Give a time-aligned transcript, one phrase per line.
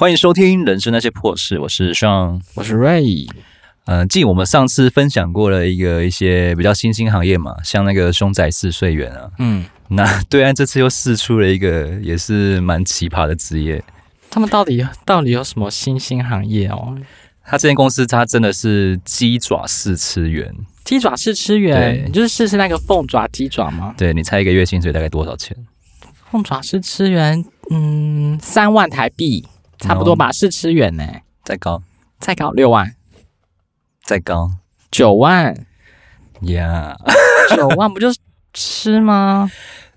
[0.00, 3.28] 欢迎收听《人生那些破事》，我是 Sean，我是 Ray。
[3.84, 13.84] 嗯，继我们上次分享过了一个一些比较新兴行业嘛，像那个凶宅试睡员啊，嗯，那对岸这次又试出了一个也是蛮奇葩的职业。
[14.30, 16.96] 他们到底到底有什么新兴行业哦？
[17.44, 20.50] 他这间公司，他真的是鸡爪试吃员。
[20.82, 23.94] 鸡爪试吃员，你就是试吃那个凤爪鸡爪吗？
[23.98, 25.54] 对，你猜一个月薪水大概多少钱？
[26.30, 29.46] 凤爪试吃员，嗯，三万台币。
[29.80, 31.04] 差不多吧，试吃员呢？
[31.42, 31.82] 再高，
[32.18, 32.94] 再高六万，
[34.02, 34.50] 再高。
[34.90, 35.66] 九万，
[36.42, 36.96] 呀，
[37.56, 38.18] 九万不就是
[38.52, 39.50] 吃吗？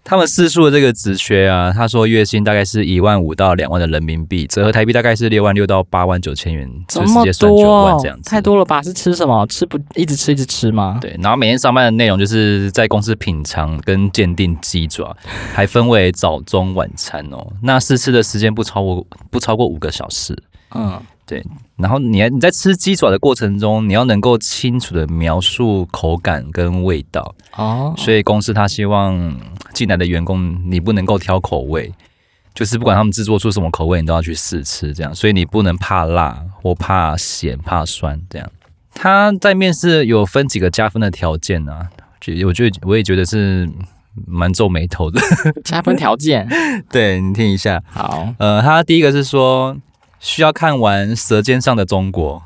[0.04, 8.82] 他们四处的这个职缺啊，他说月薪大概是一万五到两万的人民币，折合台币大概是六万六到八万九千元，直接算九万，这样子太多了吧？
[8.82, 9.46] 是吃什么？
[9.48, 10.98] 吃不一直吃一直吃吗？
[11.00, 15.16] 对，然后每天上班的内容就是在公司品尝跟鉴定鸡爪，
[15.56, 17.54] 还分为早中晚餐哦。
[17.62, 20.38] 那试吃的时间不超过不超过五个小时，
[20.76, 21.02] 嗯。
[21.26, 21.42] 对，
[21.78, 27.94] 然后你你在吃鸡爪的过程中，你要能够清楚的描述口感跟味道哦。
[27.98, 29.34] 所以公司他希望
[29.74, 31.94] 进来的员工，你不能够挑口味，
[32.54, 35.16] 就是不管他们制作出什么口味，你都要去试吃这样。
[35.16, 38.52] 所以你不能怕辣或怕咸、怕酸这样。
[38.94, 41.88] 他在面试有分几个加分的条件啊，
[42.20, 43.70] 就我觉得我也觉得是
[44.28, 45.22] 蛮皱眉头的
[45.64, 46.46] 加分条件。
[46.92, 49.78] 对，你听一下，好，呃，他第一个是说。
[50.24, 52.42] 需要看完《舌尖上的中国》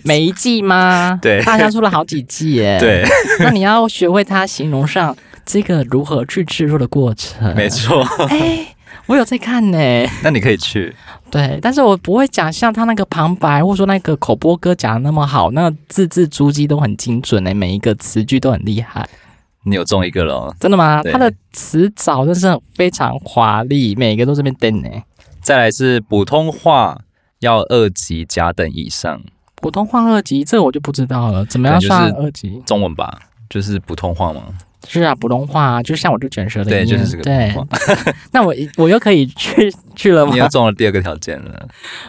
[0.04, 1.18] 每一季吗？
[1.22, 2.76] 对，大家出了好几季耶。
[2.78, 3.02] 对，
[3.40, 7.56] 那你要学会它形容上这个如何去制作的过程。
[7.56, 8.02] 没错。
[8.28, 9.78] 哎、欸，我有在看呢。
[10.22, 10.94] 那你可以去。
[11.30, 19.08] 对，但是我不会讲像他那个旁白，或者说那个口播歌讲的那么好，那个字字珠玑都很精准呢，每一个词句都很厉害。
[19.64, 20.54] 你有中一个了？
[20.60, 21.02] 真的吗？
[21.10, 24.88] 他的词藻真是非常华丽，每一个都这边登呢。
[25.46, 26.98] 再来是普通话
[27.38, 29.22] 要二级甲等以上，
[29.54, 32.60] 普通话二级这我就不知道了，怎么样算二级？
[32.66, 33.16] 中文吧，
[33.48, 34.42] 就是普通话吗？
[34.88, 38.12] 是啊，普通话，就像我这卷舌的，对，就是这个普通话。
[38.32, 40.32] 那我我又可以 去去了吗？
[40.32, 41.68] 你又中了第二个条件了，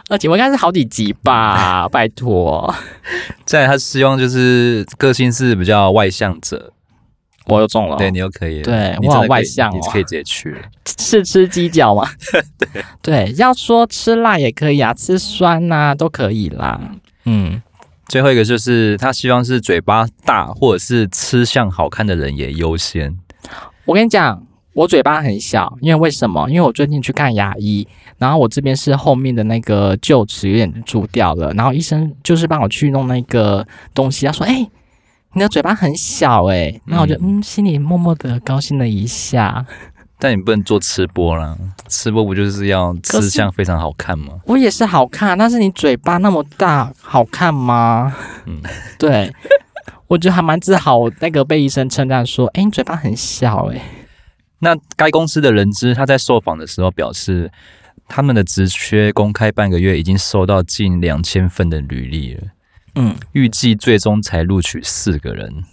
[0.10, 1.88] 二级我应该是好几级吧？
[1.94, 2.74] 拜托。
[3.46, 6.74] 再来，他希望就是个性是比较外向者。
[7.48, 10.56] 我又中了，对，你又可以，对，我好外向，你可以直接去
[11.00, 12.06] 试吃鸡脚吗？
[12.60, 16.80] 对 对，要说吃辣也可以啊，吃酸呐、啊、都可以啦。
[17.26, 17.62] 嗯，
[18.08, 23.18] 最后一个就是他希望是嘴巴大或者是吃相好看的人也优先。
[23.86, 26.50] 我跟你讲，我嘴巴很小，因为为什么？
[26.50, 27.88] 因为我最近去看牙医，
[28.18, 34.72] 然后我这边是后面的那个臼齿有点蛀掉了，然后医生就是帮我去弄那个东西，他说：“哎、欸。”
[35.38, 39.64] 你的嘴巴很小哎、欸，那我就嗯，心里默默的高兴了一下。
[40.18, 41.56] 但你不能做吃播啦，
[41.88, 44.34] 吃播不就是要吃相非常好看吗？
[44.46, 48.16] 我也是好看，但是你嘴巴那么大，好看吗？
[48.48, 48.60] 嗯，
[48.98, 49.32] 对，
[50.08, 51.02] 我觉得还蛮自豪。
[51.20, 53.82] 那个被医生称赞说：“哎、欸，你嘴巴很小哎、欸。”
[54.58, 57.52] 那该公司的人资他在受访的时候表示，
[58.08, 62.42] 他们的职缺公开半个月，已经收到近两千份的履历了。
[62.98, 65.64] 嗯，预计最终才录取四个人，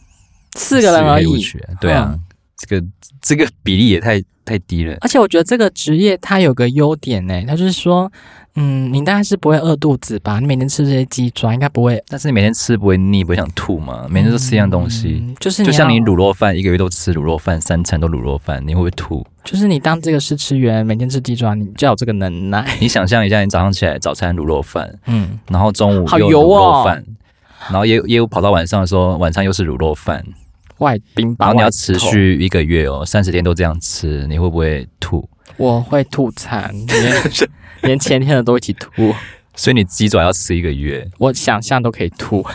[0.57, 1.43] 四个人而已。
[1.81, 2.21] 对啊，嗯、
[2.57, 2.87] 这个
[3.23, 4.97] 这个比例也太太低了。
[5.01, 8.13] 而且我觉得这个职业它有个优点呢，它就是说，
[8.57, 10.39] 嗯，你大概是不会饿肚子吧？
[10.39, 14.07] 你每天吃这些鸡爪应该不会，但是你每天吃不会腻，不会想吐吗？
[14.09, 19.27] 每天都吃一样东西，嗯、就是就像你卤肉饭，一个月都吃卤肉饭，三餐都卤肉饭，你会不会吐？
[19.43, 22.65] 就是你当这个试吃员，每天吃鸡爪，你就有这个能耐。
[22.81, 27.05] 你想象一下，你早上起来早餐卤肉饭，嗯，然后中午又卤肉饭，哦、
[27.71, 30.25] 然后也也有跑到晚上的时候，晚上又是卤肉饭，
[30.79, 35.29] 外宾，然后你要持续一个月哦，三十天都这样吃，你会不会吐？
[35.57, 37.49] 我会吐痰， 连
[37.83, 39.15] 连前天的都一起吐。
[39.57, 42.45] 所以你鸡爪要吃一个月，我想象都可以吐。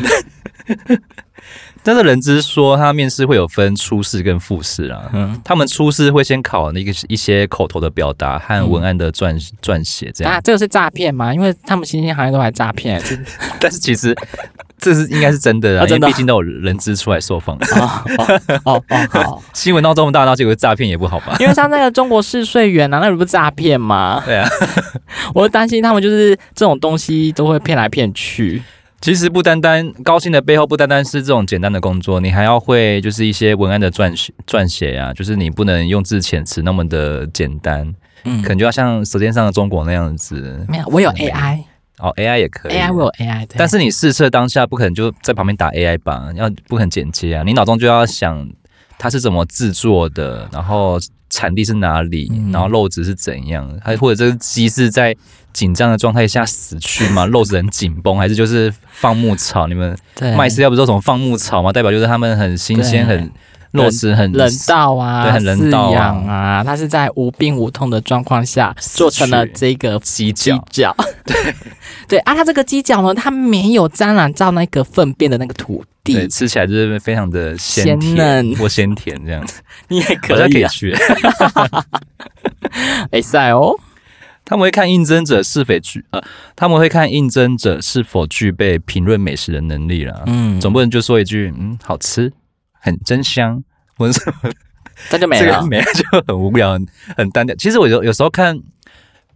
[1.82, 5.10] 但是人资说，他面试会有分初试跟复试啊。
[5.14, 11.34] 嗯，他们初试会先考那个一些口头的表达和文案的撰撰写，这样啊，这个是诈骗吗？
[11.34, 13.02] 因为他们新兴行业都还诈骗。
[13.62, 14.14] 但是其实
[14.80, 17.56] 这是应该是真的啊，因为毕竟都有人资出来受访。
[17.58, 21.36] 哦哦哦，好， 新闻闹这么大，那结果诈骗也不好吧？
[21.42, 24.22] 因为像那个中国试睡员啊，那不是诈骗吗？
[24.26, 24.50] 对啊，
[25.36, 28.62] 我担心他们就是这种东西都会骗来骗去。
[29.02, 37.94] 其实不单单高薪的背后，不单单是这种简单的工作，你还要会就是一些文案的撰写撰写啊，就是你不能用字遣词那么的简单，
[38.26, 40.66] 嗯，可能就要像舌尖上的中国那样子。
[40.68, 41.64] 没有，我有 AI，
[42.00, 48.48] 哦，AI 也可以，AI 我有 AI，但是你试测当下不可能就在旁边打 AI 吧，要不可能剪接啊，你脑中就要想
[48.98, 50.98] 它是怎么制作的，然后
[51.30, 55.16] 产地是哪里，嗯、然后肉质是怎样，还或者这个鸡是在
[55.52, 57.26] 紧张的状态下死去吗？
[57.28, 59.68] 肉质很紧绷，还是就是放牧草？
[59.68, 59.98] 你们
[60.38, 61.72] 卖饲料不是说什么放牧草吗？
[61.74, 63.32] 代表就是他们很新鲜，很
[63.72, 66.64] 肉质很人道啊，对，很人道啊，啊。
[66.64, 70.96] 它是在无病无痛的状况下做成了这个鸡脚，脚。
[71.26, 71.54] 对
[72.10, 79.62] 对啊，它这个鸡脚呢，它没有沾染到那个粪便的那个土地，对，吃起来就是非常的鲜嫩或鲜甜这样子。
[79.88, 80.98] 你也可以，啊、可以学。
[83.12, 83.76] 哎塞哦，
[84.44, 86.22] 他们会看应征者是否具呃，
[86.56, 90.24] 他们会看应征者是否具备评论美食的能力啦。
[90.26, 92.32] 嗯，总不能就说一句嗯好吃，
[92.80, 93.64] 很真香，
[93.98, 94.52] 或者什么，
[95.10, 97.56] 这就没了，这个、没了就很无聊，很很单调。
[97.56, 98.58] 其实我有有时候看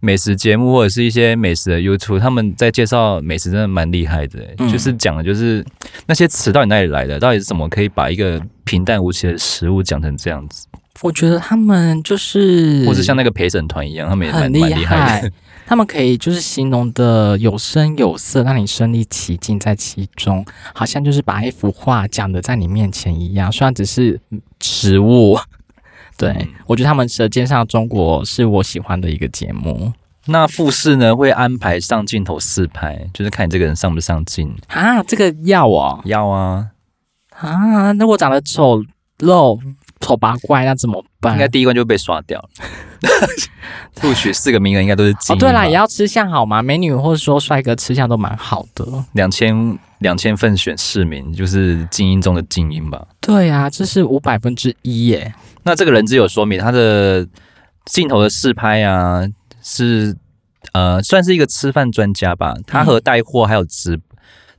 [0.04, 5.66] 美食节目或者是一些美食的 YouTube，他们在介绍美食真的蛮厉害的、欸嗯，就是讲的就是
[6.08, 10.68] 那些词到底哪里来的，到底是怎么可以把一个平淡无奇的食物讲成这样子。
[11.02, 15.32] 我觉得他们就是，或者像那个陪审团一样，他们也蛮很厉害，害。
[15.66, 23.50] 他们可以就是形容的有声有色，让你身临其境在其中，好像就是把一幅画讲的在你面前一样。
[23.50, 24.20] 虽然只是
[24.60, 25.38] 食物，
[26.18, 29.94] 对、嗯、我觉得他们《舌尖上的中国》是我喜欢的一个节目。
[30.26, 35.04] 那复试呢，会安排上镜头试拍，就是看你这个人上不上镜啊？
[35.04, 36.70] 这个要啊，要啊
[37.32, 37.92] 啊！
[37.94, 38.84] 那我长得丑
[39.20, 39.60] 陋。
[40.00, 41.32] 丑八怪，那怎么办？
[41.32, 42.50] 应该第一关就被刷掉了。
[44.04, 45.38] 录取四个名额应该都是精英。
[45.38, 46.62] 哦，对啦，也要吃相好吗？
[46.62, 48.86] 美女或者说帅哥吃相都蛮好的。
[49.14, 53.02] 两千两千份选市民，就是精英中的精英吧？
[53.22, 55.34] 对啊，这是五百分之一耶。
[55.64, 57.28] 那这个人只有说明他的
[57.86, 59.24] 镜头的试拍啊，
[59.62, 60.16] 是
[60.74, 62.56] 呃，算是一个吃饭专家吧？
[62.66, 64.00] 他和带货还有直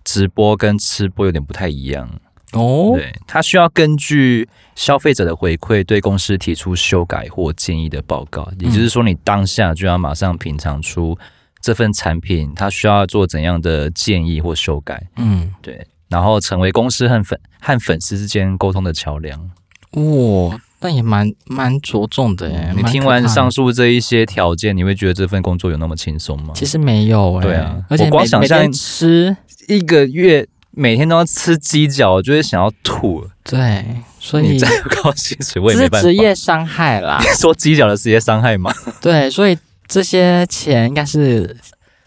[0.04, 2.08] 直播跟吃播有点不太一样。
[2.52, 8.48] 哦，对，他需要根据消费者的回馈，对公司提出修改或建议的报告。
[8.60, 11.18] 也就是说，你当下就要马上品尝出
[11.60, 15.04] 这份产品，它需要做怎样的建议或修改。
[15.16, 19.50] 嗯，对，然后成为公司和粉和粉丝之间沟通的桥梁。
[19.94, 22.72] 哇，那也蛮蛮着重的哎。
[22.76, 26.52] 你听完上述这一些条件，你会觉得这份工作有那么轻松吗？
[26.54, 29.36] 其实没有，对啊，而且我光想象吃
[29.68, 30.46] 一个月。
[30.76, 33.24] 每天都要吃鸡脚，我就会想要吐。
[33.44, 33.86] 对，
[34.18, 36.08] 所以你再高薪水我也没办法。
[36.08, 37.22] 职业伤害啦。
[37.38, 38.74] 说鸡脚的职业伤害吗？
[39.00, 39.56] 对，所以
[39.86, 41.56] 这些钱应该是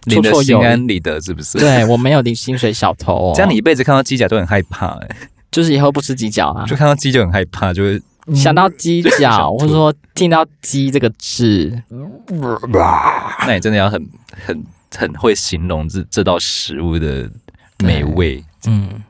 [0.04, 1.58] 你的心安理得，是不是？
[1.58, 3.32] 对，我没有领薪水小偷哦。
[3.38, 5.16] 这样你一辈子看到鸡脚都很害怕哎、欸，
[5.52, 6.66] 就是以后不吃鸡脚啊。
[6.66, 8.02] 就看到鸡就很害怕，就会
[8.36, 11.82] 想到鸡脚， 或者说听到“鸡”这个字，
[13.46, 14.06] 那你真的要很
[14.46, 14.64] 很
[14.96, 17.30] 很会形容这这道食物的
[17.80, 18.44] 美味。
[18.66, 19.02] 嗯，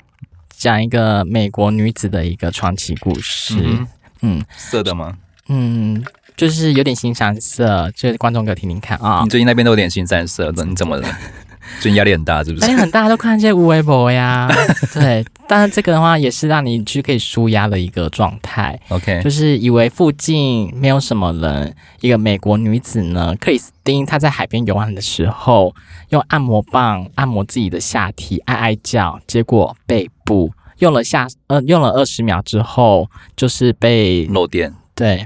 [0.55, 3.55] 讲一个美国女子的一个传奇故事。
[3.59, 3.87] 嗯，
[4.21, 5.17] 嗯，色的吗？
[5.49, 6.03] 嗯，
[6.35, 9.21] 就是有点腥膻色，就是观众给我听听看啊。
[9.23, 11.07] 你最近那边都有点腥膻色，你怎么了？
[11.81, 12.65] 最近压力很大，是不是？
[12.69, 14.47] 压力很大，都看这些无微博呀。
[14.93, 18.79] 对，但是这个的话也是让你去可以舒压的一个状态。
[18.89, 25.73] OK，就是以为附近没有什么人，一个美国女子呢，克里斯汀，她在海边游玩的时候，
[26.09, 34.73] 用按摩棒按摩自己的下体，哀哀叫，结果背部用了下呃用了二十秒之后，就是被漏电。
[34.93, 35.25] 对。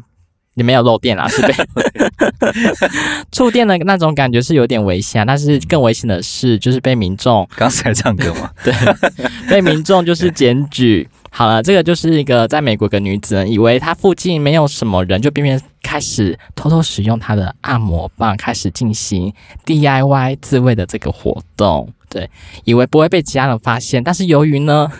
[0.55, 1.53] 你没有漏电啦， 是被
[3.31, 8.51] 触电的那种感觉是有点危险，但是更危险的是，就是被民众刚才唱歌吗？
[8.63, 8.73] 对，
[9.49, 11.07] 被民众就是检举。
[11.29, 19.33] 好了，这个就是一个在美国的女子，以为她附近没有什么人，就偏偏开始偷偷使用她的按摩棒，开始进行
[19.65, 21.93] DIY 自慰的这个活动。
[22.09, 22.29] 对，
[22.65, 24.91] 以为不会被其他人发现，但是由于呢，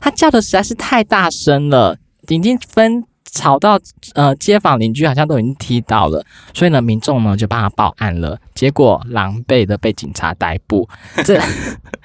[0.00, 3.04] 她叫的实在是太大声了，已经分。
[3.32, 3.78] 吵到
[4.14, 10.88] 呃，街坊邻居好像都已经踢到了，所以呢，民众呢就帮他报案了，结果狼狈的被警察逮捕。
[11.24, 11.40] 这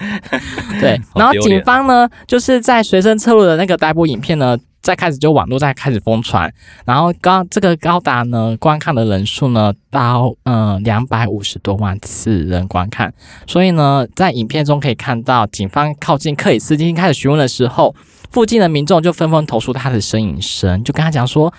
[0.80, 6.52] 对，然后警方呢就是在随身侧录的那个逮捕影片呢，再开始就网络再开始疯传，
[6.86, 13.14] 然后高这个高达呢观看的人数呢到呃两百五十多万次人观看，
[13.48, 17.96] 所以呢，在影片中可以看到警方靠近克里斯汀开始询问的时候。
[18.34, 21.54] 附近的民众就纷纷投诉他的呻吟声，就跟他讲说：“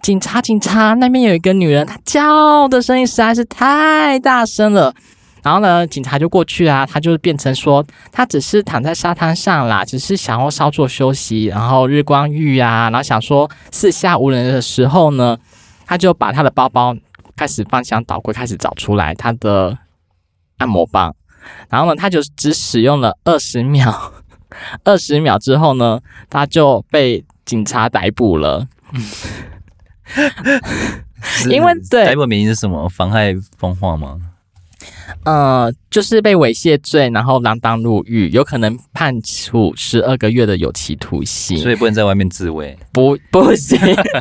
[0.00, 4.94] 警察，警察，那边有一个女人，她叫的声音实在是太大声了。”
[5.42, 15.36] 然后呢，警察就过去啊，他就变成说：“他只是躺在沙滩上啦，只是想要稍作休息，然后日光浴啊，然后想说四下无人的时候呢，
[15.84, 16.94] 他就把他的包包
[17.36, 19.76] 开始翻箱倒柜，开始找出来他的
[20.58, 21.12] 按摩棒，
[21.68, 24.12] 然后呢，他就只使用了二十秒。”
[24.84, 26.00] 二十秒之后呢，
[26.30, 28.66] 他就被警察逮捕了。
[31.50, 32.88] 因为对逮捕名义是什么？
[32.88, 34.18] 妨害风化吗？
[35.24, 43.78] 呃，就是被猥亵罪，然后锒铛入狱，有可能判处十二个月的有期徒刑，所以不能在外面自慰，不不行，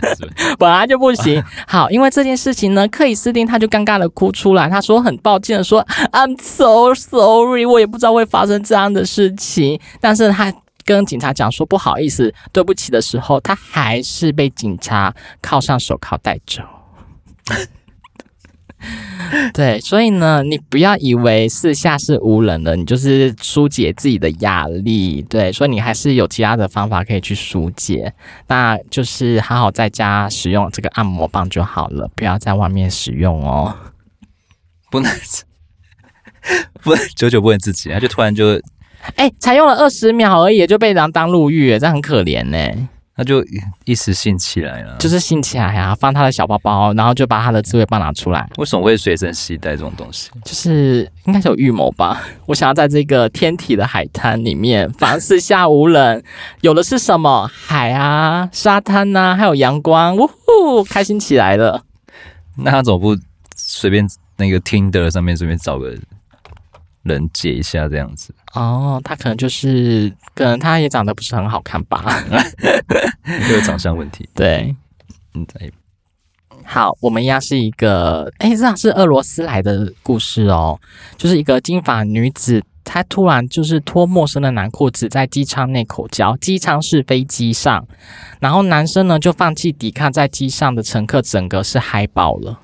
[0.59, 1.43] 本来就不行。
[1.67, 16.63] 好，因为这件事情呢，克里斯汀他就尴尬的哭出来，他说很抱歉的说，I'm so sorry，我也不知道会发生这样的事情，但是他跟警察讲说不好意思，对不起的时候，他还是被警察铐上手铐带走。
[19.53, 25.21] 对，所以呢，你不要以为四下是无人的，你就是疏解自己的压力。
[25.23, 28.13] 对，所以你还是有其他的方法可以去疏解，
[28.47, 33.75] 那就是好好在家使用这个按摩棒就好了，不要在外面使用哦。
[34.89, 35.11] 不能，
[36.81, 38.55] 不能久久不能自己，他就突然就，
[39.15, 42.89] 哎、欸，才用了二十秒而已，就被人当入狱，这很可怜呢。
[43.17, 43.43] 他就
[43.85, 48.47] 一时兴起来了，就是兴起来啊，放他的小包包，然后就把他的自慰棒拿出来。
[48.57, 50.29] 为什么会随身携带这种东西？
[50.45, 52.21] 就是应该是有预谋吧。
[52.45, 56.23] 我想要在这个天体的海滩里面，凡四下无人，
[56.61, 61.81] 有的是什么海啊、沙滩啊，还有阳光，呜呼，开心起来了。
[62.55, 63.17] 那他怎么不
[63.55, 65.95] 随便那个 Tinder 上面随便找个
[67.07, 68.33] 人解一下这样子？
[68.53, 72.03] 哦，他可能就是，可能他也长得不是很好看吧，
[73.51, 74.27] 有长相问题。
[74.35, 74.75] 对，
[75.33, 75.45] 嗯，
[76.63, 80.79] 好，我们一样是一个，哎，这是俄罗斯来的故事哦，
[81.15, 87.87] 就是一个金发女子，她突然就是脱陌生的男裤子在机舱内口交，机舱是飞机上，
[88.39, 92.59] 然后男生呢就放弃抵抗，在机上的乘客整个是嗨爆了，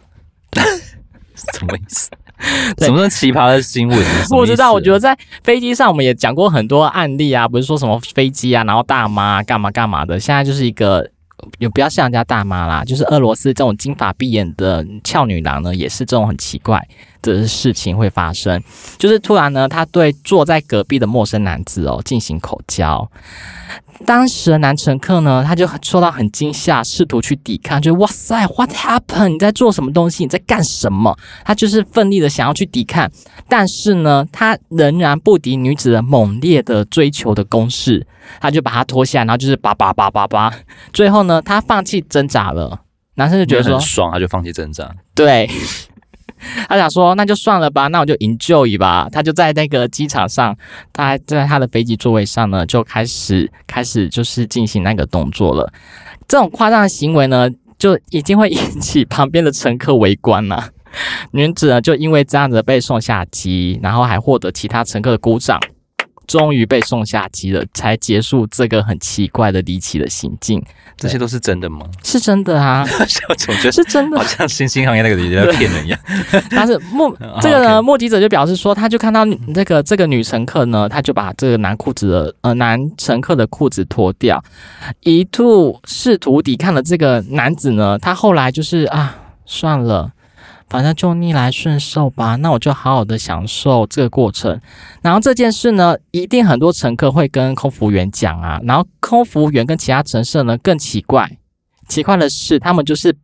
[1.35, 2.09] 什么意思？
[2.79, 3.97] 什么奇葩的新闻？
[4.29, 4.73] 不知道。
[4.73, 10.19] 我觉得在飞机上，我们也讲过很多案例啊，不是说什么飞机啊，然后大妈干嘛干嘛的。
[10.19, 11.09] 现在就是一个，
[11.59, 16.85] 也不要像人家大妈啦，就是俄罗斯这种金发碧眼的俏女郎呢，也是这种很奇怪
[17.31, 18.61] 的事情会发生。
[18.97, 23.09] 就是突然呢，他对坐在隔壁的陌生男子哦进行口交。
[24.05, 29.29] 当时的男乘客呢，他就受到很惊吓，试图去抵抗，就哇塞，What happened？
[29.29, 30.23] 你在做什么东西？
[30.23, 31.17] 你在干什么？
[31.45, 33.09] 他就是奋力的想要去抵抗，
[33.47, 38.05] 但是呢，他仍然不敌女子的猛烈的追求的攻势，
[38.41, 40.53] 他就把他脱下来，然后就是叭叭叭叭叭，
[40.91, 42.81] 最后呢，他放弃挣扎了。
[43.15, 44.91] 男生就觉得说很爽，他就放弃挣扎。
[45.15, 45.49] 对。
[46.67, 49.07] 他想说，那就算了吧，那我就 enjoy 吧。
[49.11, 50.55] 他就在那个机场上，
[50.91, 55.71] 他还在他的飞机座位上呢，就开始开始就是进行那个动作了。
[56.27, 60.69] 这种夸张的行为呢，就已经会引起旁边的乘客围观了。
[61.31, 65.59] 女子呢，就因为这样子被送下机，然后还获得其他乘客的鼓掌。
[66.27, 70.63] 终于被送下机了，才结束这个很奇怪的离奇的行径。
[70.95, 71.85] 这些都是真的吗？
[72.03, 72.85] 是真的啊，
[73.29, 75.99] 我总觉得是真的，好像新兴行业那个人在骗人一样。
[76.51, 84.41] 但是目这个呢，目击者就表示说，他就看到那个这个女乘客呢，他就把这个男裤子的呃男乘客的裤子脱掉，
[85.01, 89.15] 一度试图抵抗的这个男子呢，他后来就是啊，
[89.45, 90.11] 算了。
[90.73, 94.59] 反正就逆来顺受吧，那我就好好的享受这个过程。
[95.03, 98.59] 然后这件事呢，一定很多乘客会跟空服员讲啊。
[98.63, 101.37] 然后空服员跟其他乘客呢更奇怪，
[101.87, 103.15] 奇怪的是他们就是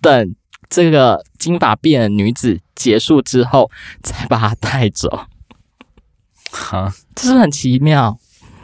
[0.00, 0.36] 等
[0.68, 3.68] 这个金发碧眼女子结束之后，
[4.04, 5.26] 才把她带走。
[6.52, 8.16] 哈，这是很奇妙，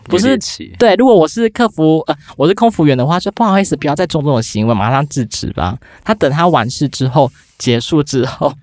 [0.04, 0.38] 不是？
[0.78, 5.78] 对，如果我是客服，呃，我是空服员的话，就不好意思，不要再做这种行为，马上制止吧。
[6.04, 7.30] 他等他完事之后。
[7.60, 8.54] 结束之后，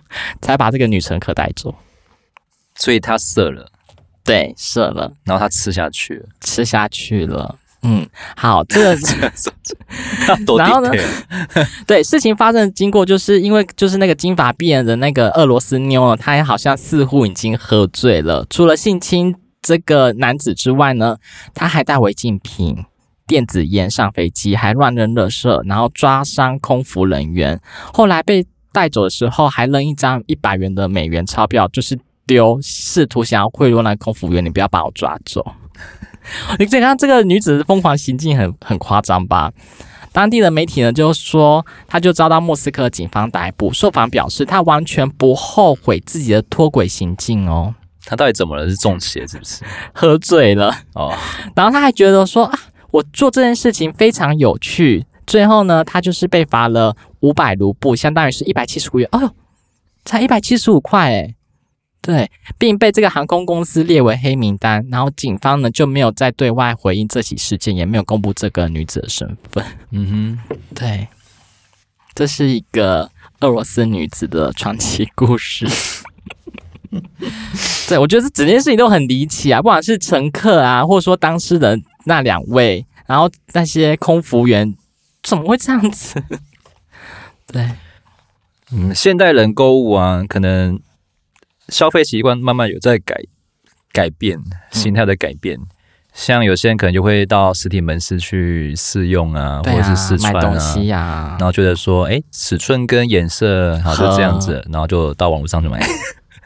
[0.41, 1.75] 才把这个女乘客带走，
[2.74, 3.70] 所以他射了，
[4.25, 8.98] 对，射了，然后他吃下去了，吃下去了，嗯，好，这个，
[10.58, 10.89] 然后呢，
[11.86, 21.18] 对，事情发生的经过，就是因为就是那个金发碧眼的那个俄罗斯妞呢，她也好像似乎已经喝醉了，除了性侵这个男子之外呢，
[21.54, 22.86] 他还带违禁品、
[23.26, 27.60] 电子烟上飞机，还乱扔垃圾，然后抓伤空服人员，
[27.94, 28.46] 后来被。
[28.74, 31.98] 带走的时候还扔一张一百元的美元钞票，就是
[32.28, 35.44] 丢，试图想要贿赂那空服员，你不要把我抓走。
[36.60, 39.52] 你看这个女子的疯狂行径很很夸张吧？
[40.12, 43.74] 当地的媒体呢就说，她就遭到莫斯科警方逮捕。
[43.74, 47.74] 受访表示，她完全不后悔自己的脱轨行径哦。
[48.08, 48.70] 她到底怎么了？
[48.70, 49.66] 是中邪是不是？
[49.94, 51.14] 喝醉了哦。
[51.54, 52.58] 然后他还觉得说啊，
[52.90, 55.06] 我做这件事情非常有趣。
[55.26, 59.10] 最后呢，他就是被罚了五百卢布，相当于是一百七十五元。
[59.12, 59.30] 哦呦，
[60.06, 61.36] 才一百七十五块诶，
[62.02, 64.88] 对，并被这个航空公司列为黑名单。
[64.90, 69.66] 然后警方呢就没有再对外回应这起事件，也没有公布这个女子的身份。
[69.92, 71.10] 嗯哼，对，
[72.16, 73.12] 这是一个
[73.42, 75.68] 俄罗斯女子的传奇故事。
[77.88, 84.75] 对，我觉得这整件事情都很离奇啊，不管是乘客啊，或者说当事人那两位，然后那些空服员，
[85.24, 86.22] 怎么会这样子？
[87.48, 87.70] 对，
[88.72, 90.80] 嗯，现代人购物啊，可能
[91.70, 93.16] 消费习惯慢慢有在改
[93.94, 94.38] 改变，
[94.72, 95.58] 心态的改变。
[95.58, 95.68] 嗯、
[96.13, 105.80] 像有些人可能就会到实体门市去试用啊，啊或者是试穿啊，买东西啊，然后觉得说，哎，尺寸跟颜色好就这样子，然后就到网络上去买。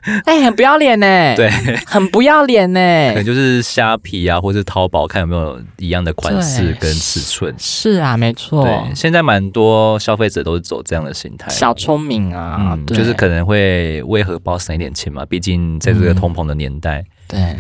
[0.25, 1.49] 哎、欸，很不要脸呢，对，
[1.85, 2.79] 很不要脸呢。
[3.09, 7.53] 可能就是虾皮啊，或者是淘宝，看有没有一样的款式跟尺寸。
[7.57, 8.63] 是啊，没错。
[8.63, 16.99] 对，现在蛮多消费者都是走这样的心态，小聪明啊，嗯，就是可能会为荷包省一点钱嘛，毕竟在这个通膨的年代。
[17.01, 17.57] 嗯、对。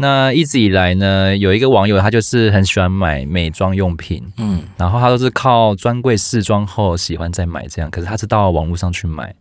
[0.00, 9.34] 那一直以来呢，有一个网友他就是很喜欢买美妆用品，嗯，然后他都是靠专柜试妆后喜欢再买这样，可是他是到网络上去买。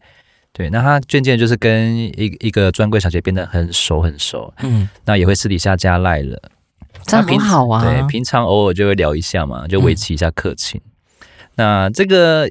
[0.57, 6.41] 对，那他渐渐就是跟一一个专柜小姐变得很熟很熟，嗯，那也会私底下加赖了，
[7.03, 7.83] 这样很好啊。
[7.85, 10.81] 对，平常偶尔就会聊一下嘛，就维持一下客情。
[10.83, 11.21] 嗯、
[11.57, 12.49] 那这个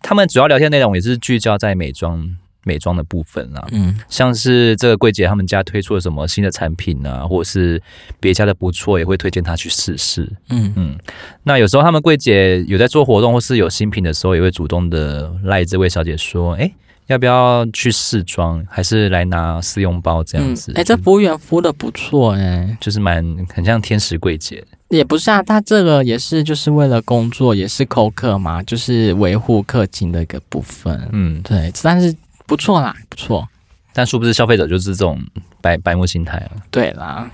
[0.00, 2.24] 他们主要聊天内容也是聚焦在美妆
[2.62, 7.82] 美妆的部分啦，嗯，像是这个柜姐他们家推出了什么新的产品啊，或者是
[8.20, 10.30] 别家的不错，也会推荐她去试试。
[10.50, 10.96] 嗯嗯，
[11.42, 16.72] 那有时候他们柜姐有在做活动或是有新品的时候，也会主动的赖这位小姐说，哎。
[17.08, 20.70] 要不要去试妆，还是来拿试用包这样子？
[20.72, 24.64] 哎、嗯，欸，这服务员服务的不错哎、欸，就是蛮很像天使柜姐。
[24.88, 31.08] 也不是啊，他这个也是就是为了工作，也是扣客嘛，就是维护客情的一个部分。
[31.12, 32.14] 嗯，对，但是
[32.46, 33.46] 不错啦，不错。
[33.92, 35.20] 但殊不知消费者就是这种
[35.60, 36.52] 白白目心态啊。
[36.70, 37.30] 对啦，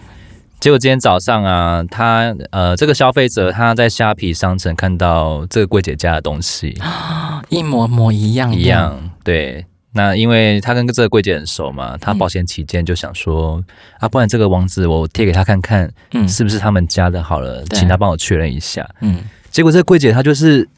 [0.60, 6.76] 结果今天早上啊，他呃，这个消费者他在虾皮商城看到这个柜姐家的东西，
[7.50, 9.10] 一模模一样一样。
[9.24, 13.64] 对，那因为他跟这个柜姐很熟嘛，他保险起见就想说、嗯、
[14.00, 17.22] 啊，不然这个网址我贴给他看看，嗯，是不是他们家的？
[17.22, 18.88] 好了，请他帮我确认一下。
[19.00, 20.68] 嗯，结果这个柜姐她就是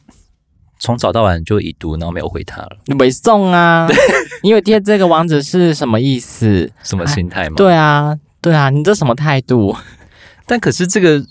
[0.79, 2.77] 从早到晚就已读，然后没有回他了。
[2.85, 3.89] 你没送啊？
[4.43, 6.71] 因为贴这个网址是什么意思？
[6.85, 7.57] 什么心态吗？
[7.57, 9.77] 对啊，对啊，你这什么态度？
[10.47, 11.25] 但可是这个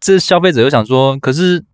[0.00, 1.64] 这消费者又想说，可是。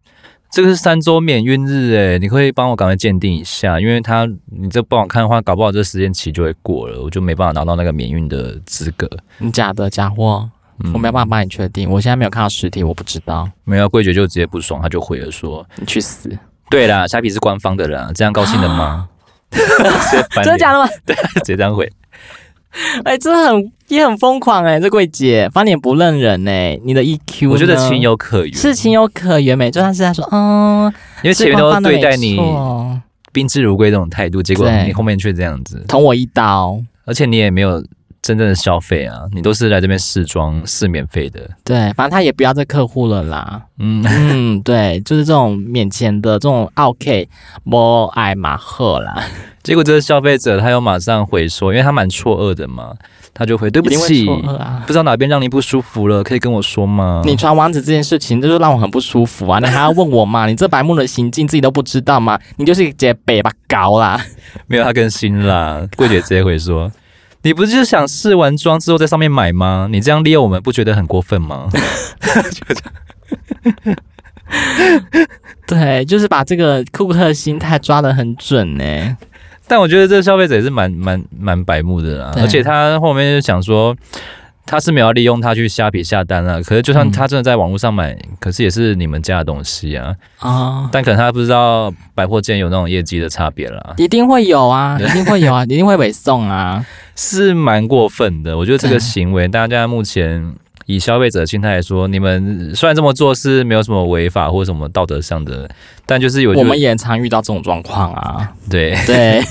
[0.53, 9.09] 这个是三周免运日诶，你可以帮我赶快鉴定一下，因为他你这不好看的话，搞不好这时间期就会过了，我就没办法拿到那个免运的资格。
[9.39, 10.47] 你假的假货，
[10.85, 13.49] 嗯、我没有办法帮你确定，我现在没有看到实体，我不知道。
[13.65, 16.31] 没有柜姐就直接不爽，他就回了说：“你去死。”
[16.69, 19.09] 对啦，虾皮是官方的啦，这样高兴的吗？
[20.43, 20.87] 真的假的吗？
[21.07, 21.91] 对，直接这样回。
[23.05, 29.71] 哎、欸，这很也很疯狂哎、欸，这柜姐翻脸不认人哎、欸，你的 EQ 我觉得情有可原，是情有可原没？
[29.71, 32.39] 就算是他说，嗯，因为前面都对待你
[33.33, 35.85] 宾至如归这种态度，结果你后面却这样子。
[35.89, 37.83] 捅我一刀，而且你也没有
[38.23, 47.29] 真正的消费啊，你都是来这边试妆是免费的，对，反正他也不要这客户了啦，嗯嗯， 对，就是这种免钱的这种 OK，
[47.65, 49.21] 摩爱马赫啦。
[49.65, 52.93] 结果这个消费者他又马上回说，因为他蛮错愕的嘛，
[53.35, 57.23] 他就回对不起，啊、不知道哪边让你不舒服了，可以跟我说吗？
[57.25, 59.59] 你传网址这件事情，就是让我很不舒服啊！
[59.59, 60.47] 你还要问我吗？
[60.47, 62.39] 你这白目的行径自己都不知道吗？
[62.57, 64.21] 你就是一个北吧搞啦！
[64.69, 66.91] 没有他更新啦，柜姐直接回说，
[67.43, 69.89] 你不是就想试完妆之后在上面买吗？
[69.91, 71.69] 你这样利用我们不觉得很过分吗？
[75.67, 79.17] 对，就是把这个顾客心态抓得很准呢、欸。
[79.67, 83.97] 但我觉得这个消费者也是蛮蛮蛮白目的啦，而且他后面就想说，
[84.65, 86.63] 他是没有利用他去虾皮下单了。
[86.63, 90.15] 可是就算他真的在网络上买，嗯、可是也是你们家的东西啊。
[90.39, 90.89] 啊、哦！
[90.93, 93.95] 但可能他不知道百货间有那种业绩的差别啦。
[93.97, 96.85] 一定会有啊，一定会有啊， 一定会委送啊，
[97.17, 98.57] 是蛮过分的。
[98.57, 100.55] 我觉得这个行为，大家目前。
[100.93, 105.69] 以消费者的心态来说，你们虽然这么做是没有什么违法或什么道德上的，
[106.05, 108.53] 但就是有我们也常遇到这种状况啊。
[108.69, 109.43] 对对，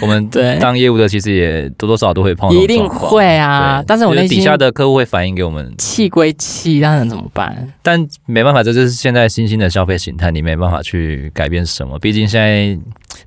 [0.00, 3.82] 我们 对当业务的其实也多多少少都会碰到，一定会啊。
[3.86, 7.72] 但是我那底下的客户会反映给我们，气归气，那能怎么办？
[7.82, 11.98] 但没办法，这就是现在新兴的消费形态，你没办法去改变什么。
[11.98, 12.78] 毕竟现在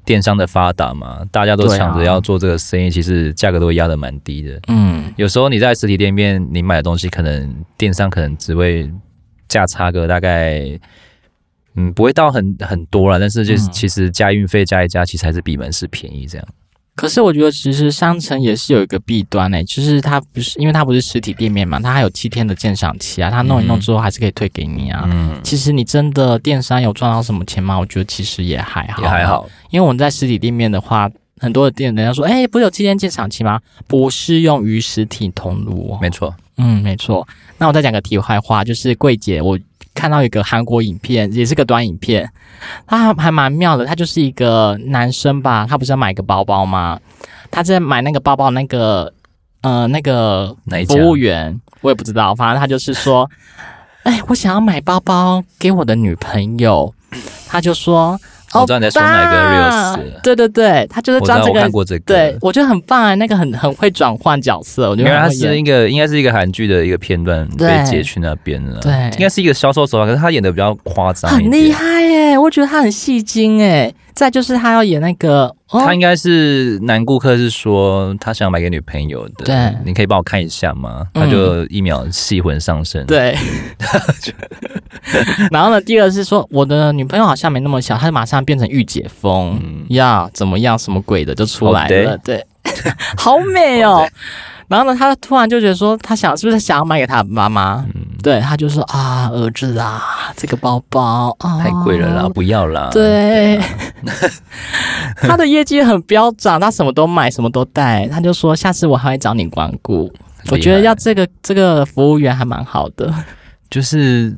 [0.06, 4.60] 电商的发达嘛，大家都抢着要做这个生意，其实价格都会压得蛮低的。
[4.68, 7.08] 嗯，有时候你在实体店面你买的东西。
[7.08, 8.92] 可能电商可能只会
[9.48, 10.78] 价差个大概，
[11.76, 16.48] 嗯，不会到很很多了，但是就是其实加运费加一加，其实还是比门市便宜这样。
[16.98, 25.08] 可是我觉得其实商城也是有一个弊端诶，就是它不是因为它不是实体店面嘛，它还有七天的鉴赏期啊，它弄一弄之后还是可以退给你啊。
[25.08, 27.78] 嗯，其实你真的电商有赚到什么钱吗？
[27.78, 29.48] 我觉得其实也还好，也还好。
[29.70, 31.08] 因为我们在实体店面的话，
[31.40, 33.62] 很多的店人家说，哎，不是有七天鉴赏期吗？
[33.86, 35.96] 不适用于实体通路。
[36.02, 37.28] 没错，嗯，没错。
[37.60, 39.58] 那我再讲个题外话，就是柜姐，我
[39.98, 42.30] 看到一个韩国影片，也是个短影片。
[42.86, 47.00] 他还蛮妙的，他就是一个男生吧，他不是要买个包包吗？
[47.50, 49.12] 他在买那个包包，那个
[49.62, 50.56] 呃，那个
[50.88, 53.28] 服务员，我也不知道，反正他就是说，
[54.04, 56.94] 哎，我想要买包包给我的女朋友，
[57.48, 58.20] 他就说。
[58.54, 73.94] 我知道你在说哪个 reels，对对对，他就是装这个，我看过这个，对我觉得很棒啊，那个很很会转换角色，我觉得他是一个应该是一个韩剧的一个片段被截去那边了，对，应该是一个销售手法，可是他演的比较夸张，很厉害耶，我觉得他很戏精诶。
[74.18, 81.06] 再就是他要演那个，哦、他应该是男顾客，是说他想买给女朋友的，对，你可以帮我看一下吗？
[81.14, 83.38] 嗯、他就一秒戏魂上身，对。
[85.52, 92.44] 然后呢，第二是说我的女朋友好像没那么小，她就马上变成御姐风，呀、嗯，怎么样，什么鬼的就出来了，哦、对，
[93.16, 94.04] 好美哦。
[94.68, 97.86] 然后呢，他突然就觉得说，他想是不是想要买给他妈妈？
[97.96, 100.04] 嗯，对，他就说啊，儿子啊，
[100.36, 102.90] 这个包包啊，太贵了啦，不要啦。
[102.92, 103.58] 对，
[105.22, 108.08] 他的业绩很飙涨，他什么都买，什么都带。
[108.10, 110.12] 他就说，下次我还会找你光顾。
[110.52, 113.14] 我觉得要这个这个服务员还蛮好的，
[113.70, 114.36] 就是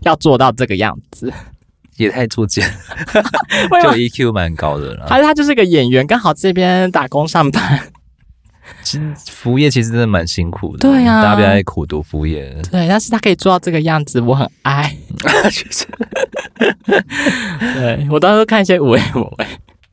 [0.00, 1.32] 要做到这个样子，
[1.98, 2.68] 也太作贱，
[3.82, 5.06] 就 EQ 蛮高的了。
[5.08, 7.80] 还是他就是个演员，刚好这边打工上班。
[8.82, 12.54] 其实服务业其实真的蛮辛苦的，对呀、啊，大家不要再苦读服务业。
[12.70, 14.96] 对，但是他可以做到这个样子，我很爱。
[15.50, 15.86] 确 实，
[17.74, 19.46] 对我当时看一些五 A 五 A，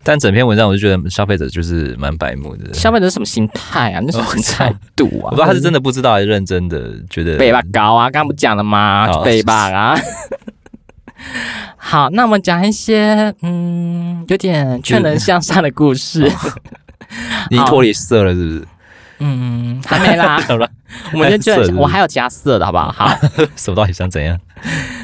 [0.04, 2.74] 但整篇文章我就觉得消费者就是蛮白目的。
[2.74, 4.02] 消费者是什么心态啊？
[4.06, 5.26] 那什么态度啊？
[5.26, 8.10] 我不知道他是真的不知道，还是认真的觉得北吧高啊？
[8.10, 9.08] 刚刚不讲了吗？
[9.24, 10.00] 北吧啊。
[11.76, 16.32] 好，那我们讲一些嗯，有点劝人向上的故事。
[17.50, 18.68] 你脱离色了是不是？
[19.20, 20.40] 嗯，还没啦。
[20.48, 20.70] 好了，
[21.14, 22.92] 我们先讲，我还有加色的好不好？
[22.92, 23.14] 好，
[23.56, 24.40] 手到底想怎样？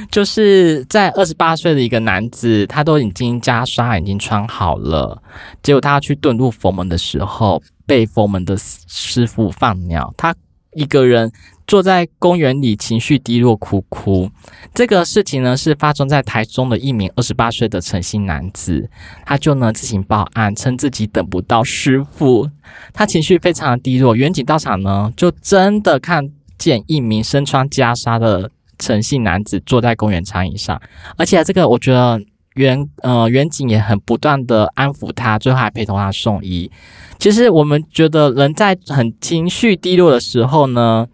[0.09, 5.21] 就是在二十八岁的一个男子，他都已经袈裟已经穿好了，
[5.61, 10.33] 结果他要去遁入佛门的时候，被佛门的师傅放鸟，他
[10.73, 11.31] 一个人。
[11.67, 14.29] 坐在公园里，情绪低落，哭哭。
[14.73, 18.87] 这个事情呢，是发生在台中的一名二十八岁的陈姓男子，
[19.25, 22.49] 他就呢自行报案，称自己等不到师父，
[22.93, 24.15] 他情绪非常的低落。
[24.15, 30.79] 员警到场呢，就真的看见一名身穿袈裟的陈姓男子坐在公园长椅上，
[31.17, 32.21] 而且这个我觉得
[32.53, 36.69] 员呃员警也很不断的安抚他，最后还陪同他送医。
[37.17, 41.07] 其实我们觉得人在很情绪低落的时候呢。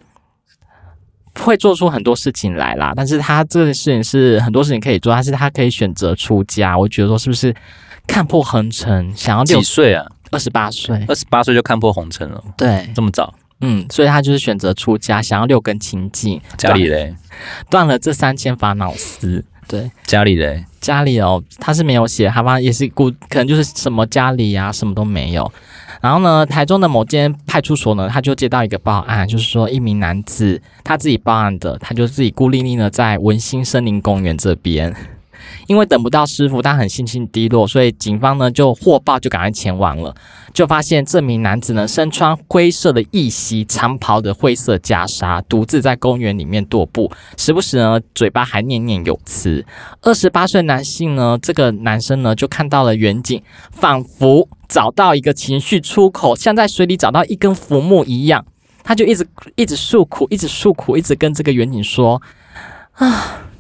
[1.40, 6.78] 会做出很多事情来啦，但是他这件事情是很多事情可以做，但是他可以选择出家。
[6.78, 7.56] 我觉得说是不是
[8.06, 10.06] 看破红尘，想要几岁啊？
[10.32, 12.44] 二十八岁，二十八岁就看破红尘了。
[12.56, 16.40] 对，这么早，嗯，所以他就是选择出家，想要六根清净。
[16.58, 17.14] 家里嘞，
[17.70, 19.44] 断了这三千烦恼丝。
[19.68, 25.50] 对，家里嘞，家里哦，他是没有写，他妈也是故，可能就是什么家里呀、啊，什么都没有。
[26.02, 34.94] 然后呢，台中的某间派出所呢，他就接到一个报案，就是说一名男子他自己报案的，他就自己孤零零的在文心森林公园这边，
[35.72, 40.14] 因为等不到师傅，他很心情低落，所以警方呢就获报就赶快前往了，
[40.54, 49.66] 就发现这名男子呢身穿灰色的一袭长袍的灰色袈裟，独自在公园里面踱步，时不时呢嘴巴还念念有词。
[50.02, 54.50] 二十八岁男性呢，这个男生呢就看到了远景，仿佛。
[54.68, 58.46] 找到一个情绪出口，像在水里找到一根浮木一样，
[58.86, 62.22] 他就一直一直诉苦，一直诉苦，一直跟这个远景说
[62.96, 63.51] ：“啊，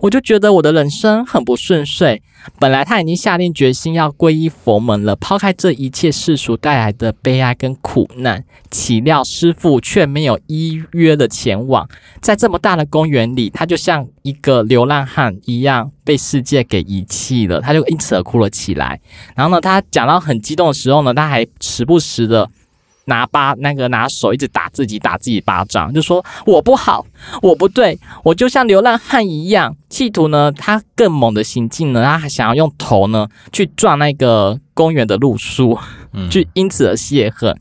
[0.00, 2.22] 我就觉得我的人生很不顺遂。
[2.58, 11.88] 本来他已经下定决心要皈依佛门了，抛开这一切世俗带来的悲哀跟苦难，岂料师傅却没有依约的前往，
[12.22, 18.98] 在这么大的公园里，他就像一个流浪汉一样。”被世界给遗弃了，他就因此而哭了起来。
[19.36, 22.48] 然后呢，他讲到很激动的时候呢，他还时不时的
[23.08, 27.04] 拿巴那个拿手一直打自己，打自己巴掌，就说我不好，
[27.42, 29.76] 我不对，我就像流浪汉一样。
[29.90, 35.78] 企图呢，他更猛的行径呢，他还想要用头呢去撞那个公园的路树，
[36.30, 37.58] 去因此而泄恨。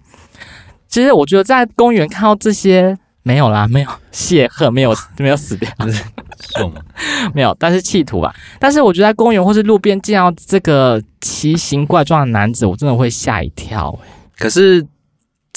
[0.87, 2.97] 其实我觉得在公园看到这些。
[3.23, 5.69] 没有啦，没有泄恨，没有没有死掉，
[7.35, 8.33] 没有，但是企图吧。
[8.57, 13.99] 但是我觉得在公园或是路边见到这个奇形怪状的男子，我真的会吓一跳、欸。
[14.37, 14.81] 可是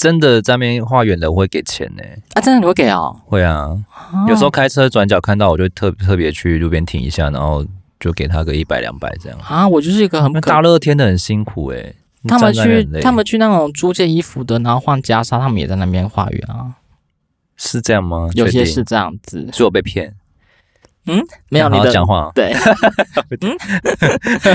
[0.01, 2.19] 真的在那边画圆的，我会给钱呢、欸。
[2.33, 3.15] 啊，真的你会给哦？
[3.27, 3.69] 会啊，
[4.27, 7.63] 有时候开车转角看到，我就特特别去路边停一下，然后
[7.99, 9.37] 就给他个一百两百这样。
[9.47, 11.95] 啊，我就是一个很大热天的很辛苦哎、欸。
[12.27, 16.73] 他们去他们去那种租借衣服的，然后换袈裟，他们也在那边画圆啊。
[17.55, 18.27] 是这样吗？
[18.33, 20.15] 有些是这样子，是我被骗。
[21.07, 22.31] 嗯，没有你的讲话。
[22.35, 22.53] 对，
[23.41, 23.57] 嗯，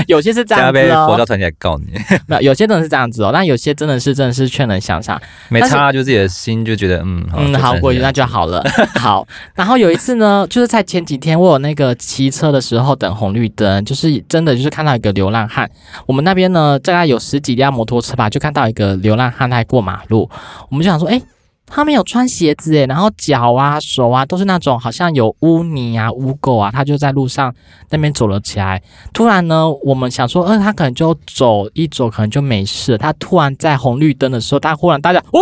[0.07, 1.07] 有些是这样子哦。
[1.07, 1.87] 佛教团体来告你，
[2.25, 3.31] 没有，有些真的是这样子哦。
[3.33, 8.63] 但有些真的是真的是劝人向上，没差，就自己的心就觉得嗯嗯好过去那就好了。
[8.95, 15.69] 好，然后有一次呢， 就是在前几天我有那个骑车的时候等红绿灯，就是真的就是看到一个流浪汉。
[16.05, 20.29] 我们那边呢，大概有十几辆摩托车吧，就看到一个流浪汉在过马路，
[20.69, 21.21] 我们就想说，哎。
[21.69, 27.53] 他没有穿鞋子诶，然后脚啊、手啊都是那种好像有污泥啊、污垢啊，他就在路上
[27.89, 28.81] 那边走了起来。
[29.13, 32.97] 突然呢，我们想说，嗯，他可能就走一走，可能就没事。
[32.97, 35.41] 他突然在红绿灯的时候，他忽然大家喂，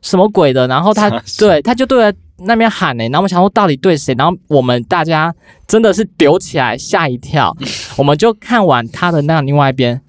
[0.00, 0.66] 什么鬼的？
[0.66, 4.14] 然后他对他就对着那边喊诶，然后我们想说到底对谁？
[4.16, 5.32] 然后我们大家
[5.68, 7.54] 真的是丢起来吓一跳，
[7.98, 10.00] 我们就看完他的那另外一边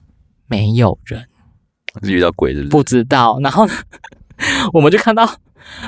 [0.47, 1.25] 没有人，
[2.03, 2.69] 是遇到鬼是不是？
[2.69, 3.37] 不知道。
[3.41, 3.73] 然后呢？
[4.73, 5.29] 我们就看到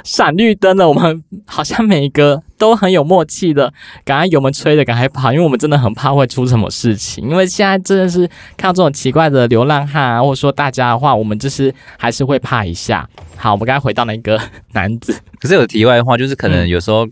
[0.03, 3.73] 闪绿灯了，我们好像每一个都很有默契的，
[4.05, 7.27] 赶快油门吹的，赶快跑，因为我们真的很怕会出什么事情。
[7.29, 13.07] 因为现在真的是看到这种奇怪的流浪汉啊，或者说大家的话，我们就是还是会怕一下。
[13.35, 14.39] 好，我们刚才回到那个
[14.71, 15.19] 男子。
[15.39, 17.07] 可是有题外话，就是可能有时候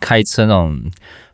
[0.00, 0.80] 开车那种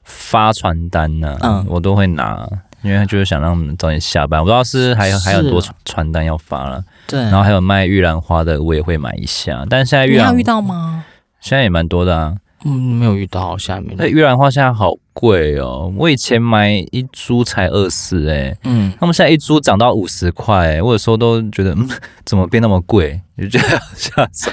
[0.03, 2.47] 发传单呢，嗯，我都会拿。
[2.85, 9.64] 因为就是想让我们早点下班，我不知道是还有还有很多传单要发了，对，然后还有卖玉兰花的，我也会买一下。
[9.70, 11.05] 但是现在玉兰，遇到吗？
[11.40, 21.88] 现在也蛮多的啊，嗯，没有遇到，下面那玉兰花现在好贵哦，我以前买一株才二十哎，嗯，他们现在一株涨到五十块，我有时候都觉得，嗯，
[22.25, 23.20] 怎么变那么贵？
[23.38, 24.51] 就觉得下次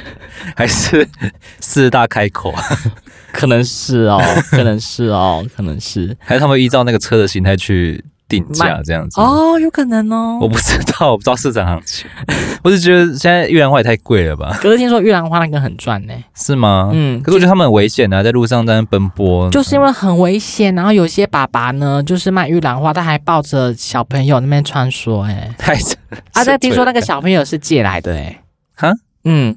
[0.55, 1.07] 还是
[1.59, 2.53] 四大开口。
[3.31, 8.03] 可能是哦，可能是哦，可能是，还是他们依照那个车的形态去。
[8.31, 12.09] 定价这样子哦，有可能哦，我不知道，我不知道市场行情，
[12.63, 14.57] 我是觉得现在玉兰花也太贵了吧？
[14.61, 16.13] 可是听说玉兰花那个很赚呢？
[16.33, 16.89] 是吗？
[16.93, 25.95] 嗯，可是我觉得他们很危险啊，在路上在那奔波，就是因为很危险，然后有些爸爸呢，就是卖玉兰花，他还抱着小朋友那边穿梭，哎，太扯
[26.33, 26.45] 啊！
[26.45, 28.41] 但听说那个小朋友是借来的，哎，
[28.75, 28.91] 哈，
[29.25, 29.55] 嗯。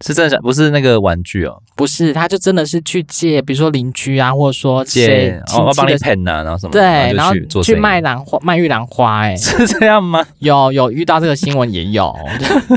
[0.00, 6.82] 是真的，不是那个玩具哦，不是，他就真的是去借，比如说邻居啊，或者说借，我要帮你喷呐，然后什么，对，
[7.14, 10.26] 然后去卖兰花，卖玉兰花，哎， 是这样吗？
[10.40, 12.12] 有有遇到这个新闻也有，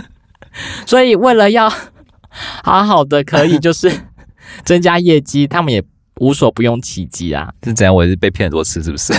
[0.86, 1.68] 所以为了要
[2.64, 3.92] 好好的可以就是
[4.64, 5.84] 增加业绩，他们也
[6.20, 7.52] 无所不用其极啊。
[7.64, 7.96] 是怎样？
[7.96, 9.14] 我也是被骗很多次，是不是？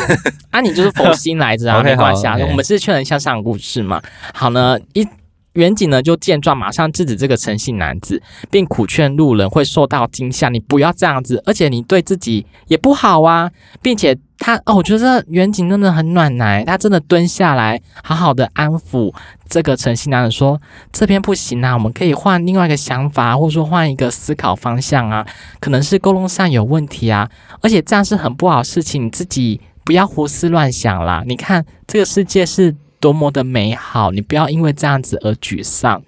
[0.52, 4.00] 啊，你就是佛心来着啊，没关系啊，我们是劝人向上的故事嘛。
[4.32, 5.04] 好呢，一。
[5.54, 13.50] 远景呢就见状，马上制止这个诚信男子，并苦劝路人会受到惊吓，你不要这样子，而且你对自己也不好啊，
[13.82, 19.12] 并且他哦，我觉得远景真的很暖男，他真的蹲下来，好好的安抚
[19.48, 20.60] 这个诚信男子说，
[20.90, 25.26] 这边不行啊，我们可以换另外一个想法，或者说换一个思考方向啊，
[25.60, 27.28] 可能是沟通上有问题啊，
[27.60, 32.74] 而且这样是很不好的事情，你自己不要胡思乱想啦，你看这个世界是。
[33.02, 36.00] 多么的美好，你不要因为这样子而沮丧。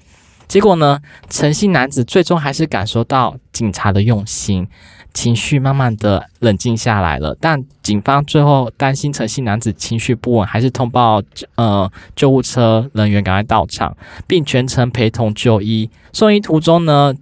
[0.46, 4.68] 结果呢，陈姓男子最终还是感受到警察的用心，
[5.12, 7.36] 情绪慢慢的冷静下来了。
[7.40, 11.20] 但警方最后担心陈姓男子情绪不稳，还是通报
[11.56, 13.96] 呃救护车人员赶快到场，
[14.28, 15.90] 并全程陪同就医。
[16.12, 17.12] 送医途中呢，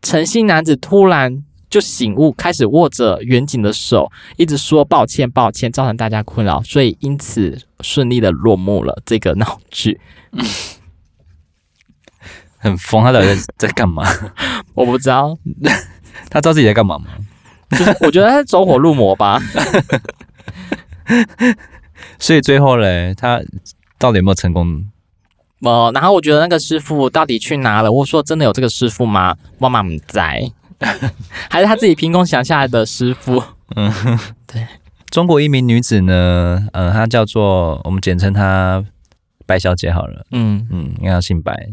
[0.00, 1.44] 陈姓男子突然。
[1.70, 10.00] 就醒悟，开始握着远景的手，一直说抱歉，抱歉，造成大家困扰，所以因此顺利的落幕了这个闹剧。
[10.32, 10.44] 嗯，
[12.58, 14.04] 很疯，他到底在在干嘛？
[14.74, 15.38] 我不知道，
[16.28, 17.06] 他知道自己在干嘛吗？
[17.70, 19.40] 就是我觉得他是走火入魔吧。
[22.18, 23.40] 所以最后嘞，他
[23.96, 24.90] 到底有没有成功？
[25.60, 27.92] 哦，然后我觉得那个师傅到底去哪了？
[27.92, 29.36] 我说真的有这个师傅吗？
[29.58, 30.50] 妈妈不在。
[31.48, 33.42] 还是他自己凭空想下来的师傅。
[33.76, 33.92] 嗯，
[34.46, 34.66] 对。
[35.10, 38.84] 中国一名女子呢，呃，她叫做我们简称她
[39.44, 40.24] 白小姐好了。
[40.30, 41.68] 嗯嗯，应该要姓白。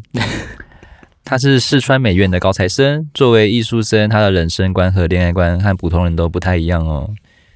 [1.23, 7.11] 她是四川美院的高材生，作为艺术生，她的人生观和恋爱观和普通人都不太一样哦，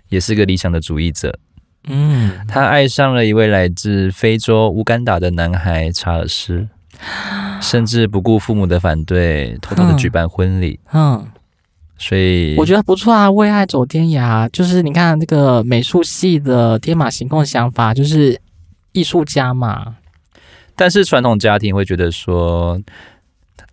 [0.10, 1.40] 也是个理想的主义者。
[1.88, 6.68] 嗯，她爱上了一位来自非洲乌干达的男孩查尔斯，
[7.60, 10.80] 甚至不顾父母的反对，偷偷的举办婚礼。
[10.94, 11.26] 嗯。
[12.02, 18.42] 所以我觉得不错啊，为爱走天涯，就是你看这个美术系的天马行空的想法，就是
[18.92, 19.96] 艺术家嘛。
[20.76, 22.82] 但是传统家庭会觉得说。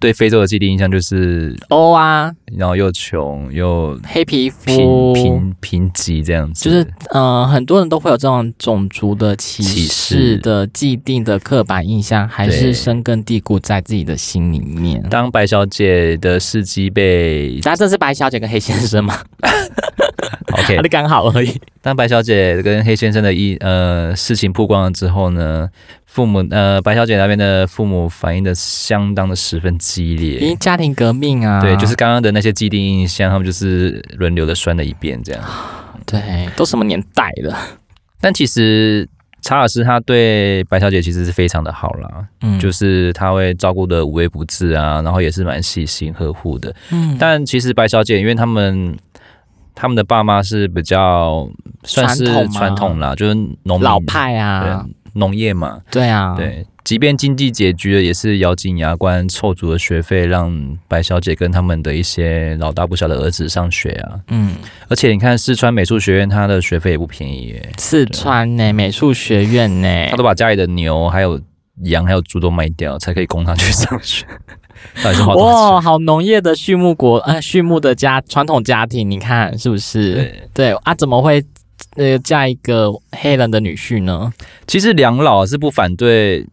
[0.01, 15.03] 对非洲的既定印象就是欧啊，然后又穷又黑皮肤、贫贫贫瘠这样子，就是呃，很多人都会有这种种族的歧视的既定的刻板印象，还是深根蒂固在自己的心里面。
[15.11, 19.19] 当白小姐的事迹被，那这是白小姐跟黑先生吗？
[20.53, 21.61] OK，那刚好而已。
[21.83, 25.69] 当白小姐跟黑先生的一呃事情曝光了之后呢？
[26.11, 35.45] 父母呃，白小姐那边的父母反应的相当的十分激烈，因为家庭革命啊，对，就是刚刚的那些既定印象，他们就是轮流的酸了一遍，这样，
[36.07, 37.55] 对，都什么年代了？
[38.21, 39.07] 但其实
[39.43, 48.97] 查尔斯他对白小姐其实是非常的好啦，嗯，就是他会照顾的无微不至啊，然后也是蛮细心呵护的，嗯，但其实白小姐因为他们
[49.75, 51.49] 他们的爸妈是比较
[51.85, 54.85] 算是传统啦，就是农民老派啊。
[55.15, 64.21] 农业嘛，对啊，对，即便经济拮据了，也是咬紧牙关凑足了学费，让白小姐跟他们的一些老大不小的儿子上学啊。
[64.29, 64.55] 嗯，
[64.89, 67.69] 而且你看四川美术学院，它的学费也不便宜耶。
[67.79, 71.41] 四川呢，美术学院呢，他都把家里的牛、还有
[71.85, 74.25] 羊、还有猪都卖掉，才可以供他去上学。
[75.37, 80.15] 哇，好农业的畜牧国，呃，畜牧的家传统家庭，你看是不是？
[80.15, 81.45] 对，对啊，怎么会？
[81.97, 84.33] 呃，嫁一个黑人的女婿呢？
[84.67, 86.47] 其实梁老是不反对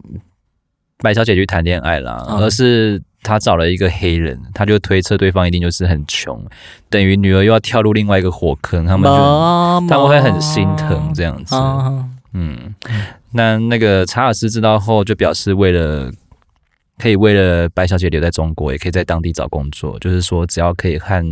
[0.99, 6.43] 白小姐去谈恋爱啦，嗯、而是他找了一个黑人，他就推测对方一定就是很穷，
[6.89, 11.55] 等于女儿又要跳入另外一个火坑，他们就他们会很心疼这样子。
[11.55, 12.73] 啊、嗯，
[13.31, 16.11] 那那个查尔斯知道后，就表示为了
[16.97, 21.23] 可以为了白小姐留在中国，也可以在当地找工作，就是说只要可以和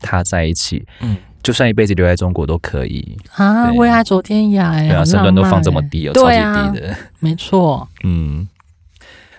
[0.00, 1.16] 她在一起，嗯。
[1.42, 3.72] 就算一辈子留在中国都可以啊！
[3.72, 7.88] 为爱走天涯，哎，对啊，身段都放这么低哦，超级低的，没错。
[8.04, 8.46] 嗯，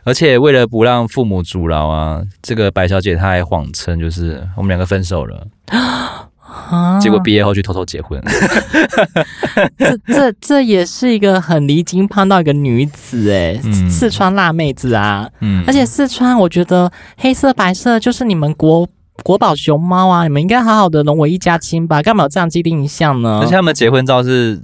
[0.04, 8.20] 而且为了不让父母阻挠啊，这个白小姐她还谎称就是我们两个分手了 啊，结果毕业后去偷偷结婚。
[9.78, 13.60] 这这这也是一个很离经叛道一个女子哎，
[13.90, 18.88] 四川辣妹子啊，嗯，而且四川我觉得黑色白色就是你们国。
[19.24, 22.02] 国宝熊猫啊，你们应该好好的融为一家亲吧？
[22.02, 23.40] 干嘛有这样既定印象呢？
[23.42, 24.62] 而且他们结婚照是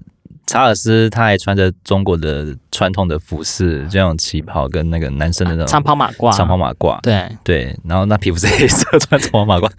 [0.48, 9.70] 查尔斯，他还穿着中国的传统的服饰，这种旗袍跟那个男生的那种长袍马褂，长袍马褂，对对，然后那皮肤是黑色，穿长袍马褂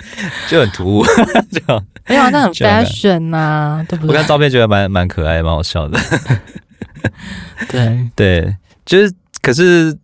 [0.48, 1.04] 就很突兀，
[1.50, 4.14] 这样没有，那很 fashion 呐、啊，对不对？
[4.14, 5.98] 我看照片觉得蛮蛮可爱，蛮好笑的。
[7.68, 9.96] 对 对，就是可是。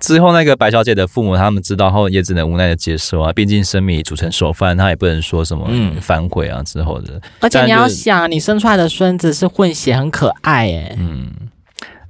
[0.00, 3.32] 之后，那个白小姐的父母他们知道后，也只能无奈的接受啊。
[3.32, 5.68] 毕竟生米煮成熟饭，他也不能说什么
[6.00, 6.62] 反悔啊。
[6.62, 10.96] 之后的，而且你要想，你生出来的孙子是混血，很可爱哎。
[10.98, 11.30] 嗯，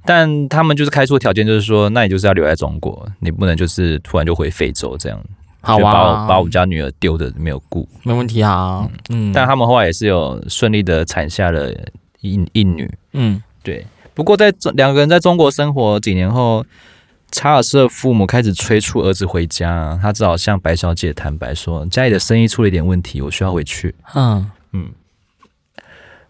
[0.05, 5.19] 但他们就是开出条件，就是说，那你就是要留在中国，你不能就是突然就回非洲这样。
[5.61, 8.89] 好啊，把我把我家女儿丢的没有顾，没问题啊。
[9.09, 11.71] 嗯，但他们后来也是有顺利的产下了
[12.21, 12.89] 一一女。
[13.13, 13.85] 嗯，对。
[14.13, 16.65] 不过在两个人在中国生活几年后。
[17.31, 24.91] 查尔斯的父母开始催促儿子回家，他只好向白小姐坦白说：“家里的生意出了一点问题，我需要回去。”嗯嗯，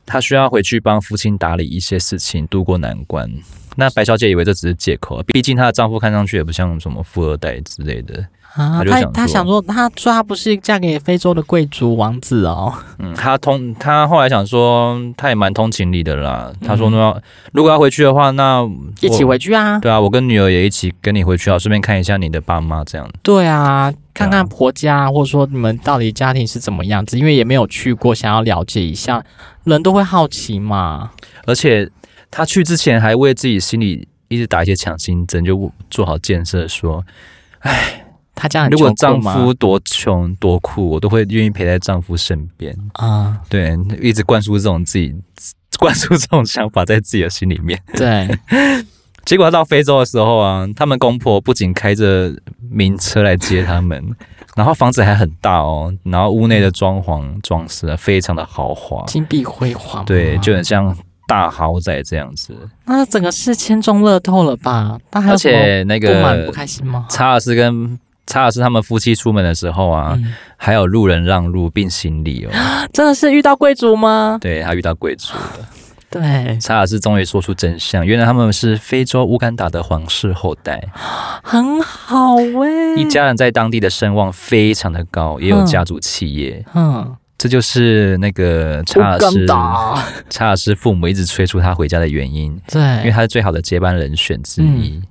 [0.05, 3.31] 他需要回去帮父亲打理一些事情，度过难关。
[3.75, 8.25] 那白小姐以为这只是借口，毕竟她的丈夫看上去也不像什么富二代之类的。
[8.55, 12.73] 啊，他他想说，她说她不是嫁给非洲的贵族王子哦。
[12.97, 16.51] 嗯，她通她后来想说，她也蛮通情理的啦。
[16.65, 17.15] 她说，那
[17.53, 18.67] 如果要回去的话，那
[19.01, 19.77] 一起回去啊。
[19.79, 23.07] 对啊，我跟女儿也一起跟你回去啊，顺便看一下你的爸妈这样。
[23.21, 29.23] 对啊，看看婆家，或者说你们到底家庭是怎么样子，因为也没有去过，想要了解一下，
[29.65, 31.11] 人都会好奇嘛。
[31.45, 31.87] 而且
[32.31, 37.03] 他去之前还为自己心里一直打一些强心针，就做好建设，说，
[37.59, 38.05] 哎。
[38.41, 43.37] 她家如果丈夫多穷多苦，我都会愿意陪在丈夫身边啊。
[43.49, 45.13] 对，一直灌输这种自己，
[45.77, 47.77] 灌输这种想法在自己的心里面。
[47.95, 48.29] 对，
[49.25, 52.33] 结果到非洲的时候啊，他们公婆不仅开着
[52.71, 54.01] 名车来接他们，
[54.55, 60.05] 然后房子还很大哦，然后屋内的装潢装饰啊，非常的豪华，金碧辉煌。
[60.05, 60.95] 对，就很像
[61.29, 62.55] 大豪宅这样子。
[62.85, 64.97] 那整个是千中乐透了吧？
[65.11, 67.05] 而且那个不满不开心吗？
[67.07, 72.51] 查尔斯跟查尔斯他们夫妻出门的时候啊，嗯、还有路人让路并行礼哦。
[72.91, 74.39] 真的是遇到贵族吗？
[74.41, 75.69] 对，他遇到贵族了。
[76.11, 80.83] 对，查尔斯终于说出真相，原来他们是非洲乌干达的皇室后代，
[81.43, 82.99] 很好喂、欸。
[82.99, 86.65] 一家人在当地的声望非常的高，也有家族企业。
[86.73, 89.45] 嗯，这就是那个查尔斯
[90.29, 92.55] 查尔斯父母一直催促他回家的原因。
[92.67, 94.97] 对，因为他是最好的接班人选之一。
[94.97, 95.03] 嗯、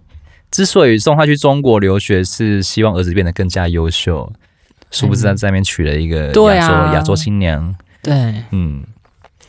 [0.51, 4.31] 之所以送他去中国留学，是希望儿子变得更加优秀。
[4.91, 7.74] 殊不知他在那边娶了一个亚洲亚、啊、洲新娘。
[8.03, 8.12] 对，
[8.51, 8.85] 嗯。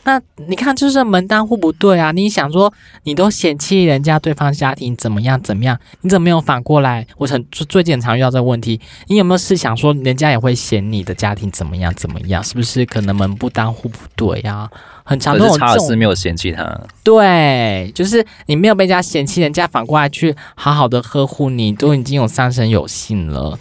[0.04, 2.10] 那你看，就是门当户不对啊！
[2.10, 2.72] 你想说，
[3.04, 7.06] 你都嫌弃人家对方家庭怎么样怎么样，你怎么没有反过来？
[7.18, 12.42] 我很最近常遇到这个问题，你有没有试想说，人家也会嫌你的家庭怎么样怎么样？
[12.42, 14.68] 是不是可能门不当户不对呀、
[15.04, 15.68] 很常都有这种。
[15.68, 23.58] 查尔斯没有嫌弃他，对，就是你没有被人家嫌弃，人家反过来去好好的呵护你，都已经有三生有幸了。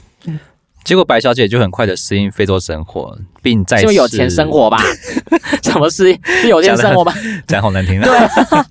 [0.90, 4.80] 结果白小姐就很快的适应非洲生活，并再次就有钱生活吧？
[5.62, 6.20] 什么适应？
[6.42, 7.14] 是有钱生活吧？
[7.46, 8.08] 讲好难听啊！
[8.08, 8.64] 对，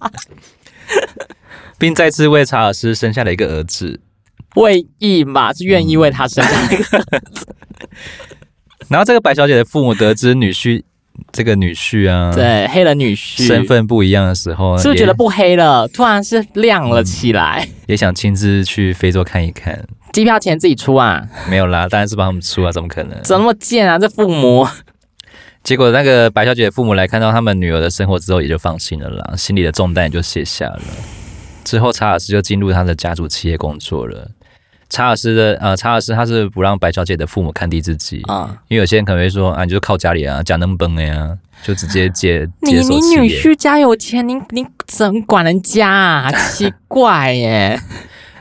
[1.79, 4.01] 并再次为查尔斯生下了一个儿子。
[4.57, 7.47] 为意嘛，是愿意为他生下一个儿子。
[8.89, 10.83] 然后这个白小姐的父母得知女婿
[11.31, 15.87] 这个女婿啊，对黑人女婿身份不一样的时候，是不是觉得不黑了？
[15.87, 19.87] 突然是亮了起来，嗯、也想亲自去非洲看一看。
[20.19, 21.25] 机票钱自己出啊？
[21.49, 23.23] 没有啦，当然是帮他们出啊，怎么可能？
[23.23, 23.97] 怎么那么贱啊？
[23.97, 24.66] 这父母。
[25.62, 30.81] 结果那个白小姐的父母来看到他们女儿的生活之后，也就放心了啦，心里的重担也就卸下了。
[31.62, 34.29] 之后查尔斯就进入他的家族企业工作了。
[34.91, 46.33] 查尔斯的呃，查尔斯他是不让白小姐的父母看低自己啊，因为有些人可能会说啊，你就靠家里啊，家那么崩的呀，就直接接你你女婿家有钱，你你怎么管人家啊？
[46.33, 47.81] 奇怪耶。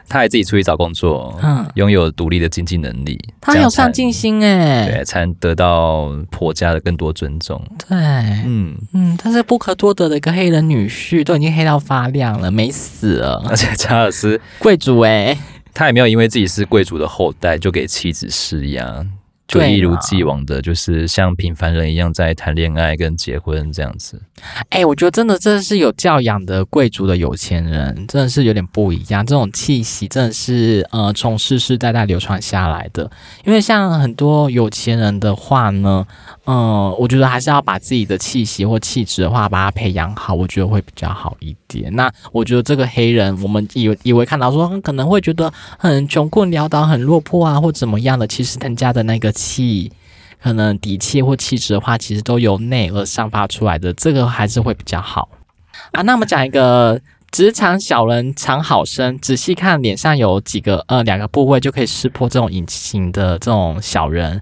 [0.07, 7.61] 他还自己出去找工作，嗯，拥有独立的经济能力，他很有上进心哎，对，才能得到婆家的更多尊重。
[7.87, 7.97] 对，
[8.45, 13.43] 嗯嗯，他是不可多得的一个黑人女婿，都已经黑到发亮了，没死了。
[13.49, 15.37] 而且查尔斯贵族哎，
[15.73, 19.05] 他也没有因为自己是贵族的后代就给妻子施压。
[19.47, 24.21] 就一如既往的，就是像平凡人一样在谈恋爱跟结婚这样子。
[24.69, 29.25] 哎、欸，我觉得真的，真的是有教养的贵族的有钱人，真的是有点不一样。
[29.25, 33.09] 这种气息真的是呃，从世世代代流传下来的。
[33.45, 36.05] 因为像很多有钱人的话呢。
[36.49, 41.93] 嗯，我觉得还是要把自己的气息或气质的话，把它培养好，我觉得会比较好一点。
[41.93, 49.91] 那我觉得这个黑人，我们以为以为看到说可能会觉得很穷困潦倒、很落魄啊，或怎么样的，其实人家的那个气，
[50.41, 55.29] 可能底气或气质的话，其实都由内而散发出来的，这个还是会比较好
[55.91, 56.01] 啊。
[56.01, 64.41] 那我们讲一个职场小人藏好深，仔细看脸上有几个呃两个部位，就可以识破这种隐形的这种小人。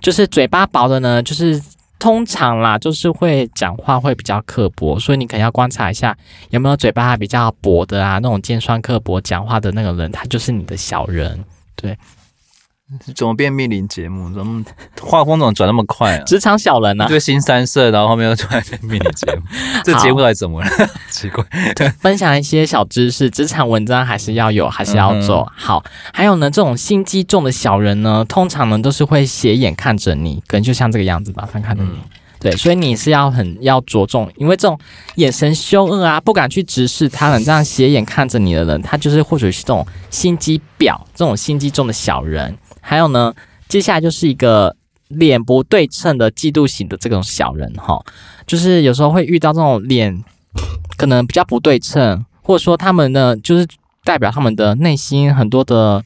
[0.00, 1.62] 就是嘴巴薄的呢，就是
[2.00, 6.16] 通常啦，就是会讲话会比较刻薄，所以你可能要观察一下
[6.50, 11.44] 有没有嘴巴比较薄的啊，那种尖酸刻薄讲话的那个人，他就是你的小人，
[11.76, 11.96] 对。
[13.14, 14.32] 怎么变密林节目？
[14.32, 14.62] 怎么
[15.00, 16.24] 画风怎么转那么快啊？
[16.26, 19.42] 职场小人啊，对，新三色，然后后面又突然变密林节目，
[19.84, 20.70] 这节目到底怎么了？
[21.10, 21.44] 奇怪。
[21.74, 25.84] 对，分享一些小知识，职场文章还是要有，还是要做、嗯、好。
[26.12, 31.90] 还有呢，这种心机重的小人呢，通常呢都是会斜眼看着你，可能就像这个样子吧，翻看着你。
[31.90, 31.98] 嗯、
[32.40, 34.78] 对，所以你是要很要着重，因为这种
[35.14, 42.56] 眼神凶恶啊，不敢去直视他人，这样斜眼看着你的人，他就是或许是这种心机婊，这种心机重的小人。
[42.82, 43.32] 还有呢，
[43.68, 44.76] 接下来就是一个
[45.08, 48.04] 脸不对称的嫉妒型的这种小人哈，
[48.46, 50.22] 就是有时候会遇到这种脸
[50.96, 53.66] 可能比较不对称，或者说他们呢，就是
[54.04, 56.04] 代表他们的内心很多的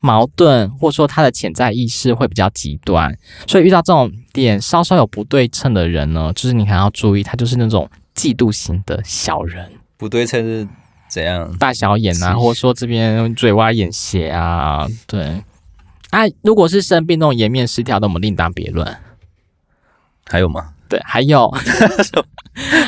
[0.00, 3.16] 矛盾，或者说他的潜在意识会比较极端，
[3.46, 9.70] 所以遇到这种脸稍稍有不对称的人呢，就是你还要注意，他就是那种嫉妒型的小人。
[9.96, 10.68] 不对称是
[11.08, 11.56] 怎样？
[11.58, 15.42] 大小眼啊，或者说这边嘴歪眼斜啊，对。
[16.10, 18.96] 啊，如果是生病那种颜面失调的，我们另当别论。
[20.28, 20.68] 还有吗？
[20.88, 21.52] 对，还有。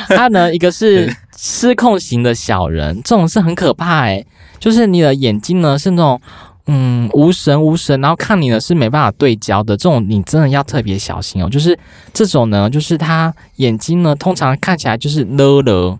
[0.07, 4.27] 他 呢，一个是失控型的小人，这种是很可怕哎、欸。
[4.57, 6.21] 就是你的眼睛呢是那种
[6.67, 11.49] 嗯无神无神，然后看你呢是没办法对焦的，这种你真的要特别小心哦。
[11.49, 11.77] 就是
[12.13, 15.99] 这种呢，就是他眼睛呢通常看起来就是勒勒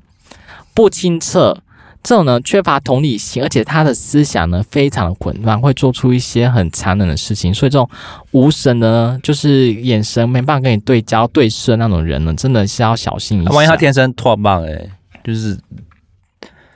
[0.74, 1.62] 不清澈。
[2.02, 7.54] 这种呢缺乏同理心，而且他的思想呢非常的混乱，会做出一些很残忍的事情。
[7.54, 7.88] 所以这种
[8.32, 13.52] 无神的呢，就是眼神没办法跟你对焦对视的那种人呢，真的是要小心一下。
[13.52, 14.89] 万一他天生脱棒哎，
[15.24, 15.60] 就是，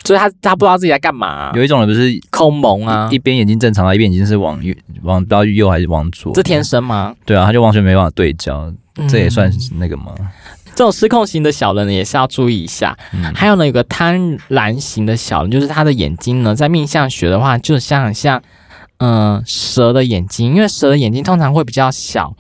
[0.03, 1.51] 所以他他不知道自己在干嘛、啊。
[1.55, 6.34] 有一种人不是空蒙啊，一边眼睛正常啊，一边眼睛是往右往不知道右还是往左？
[6.34, 7.15] 这天生吗？
[7.26, 8.71] 对啊，他就完全没办法对焦，
[9.07, 10.13] 这也算是那个吗？
[10.19, 10.28] 嗯
[10.76, 12.97] 这种失控型的小人呢，也是要注意一下。
[13.13, 18.41] 嗯、还有呢，有个贪婪型的小人，就是他的眼睛呢，在命相学的话，就像像
[18.97, 22.36] 嗯蛇的眼睛，因为蛇的眼睛通常会比较小。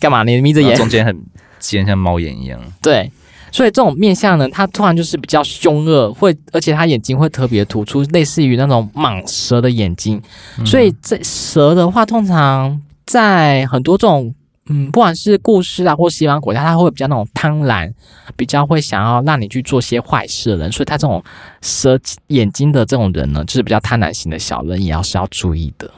[0.00, 0.22] 干嘛？
[0.22, 0.74] 你眯着眼？
[0.76, 1.22] 中间很
[1.58, 2.58] 尖像猫眼一样。
[2.82, 3.10] 对，
[3.52, 10.22] 所以这种面相呢，它突然就是比较凶恶，会而且它眼睛会特别突出，类似于那种蟒蛇的眼睛。
[10.64, 14.34] 所以这蛇的话，通常在很多这种。
[14.68, 17.92] 嗯，不管是故事啊，或西方国家，他会比较那种贪婪，
[18.34, 21.22] 比较会想要让你去做些坏事的人，所以他这种
[21.62, 21.96] 蛇
[22.28, 25.88] 眼睛的这种人呢，就是比较贪婪型的小人，也要是要注意的。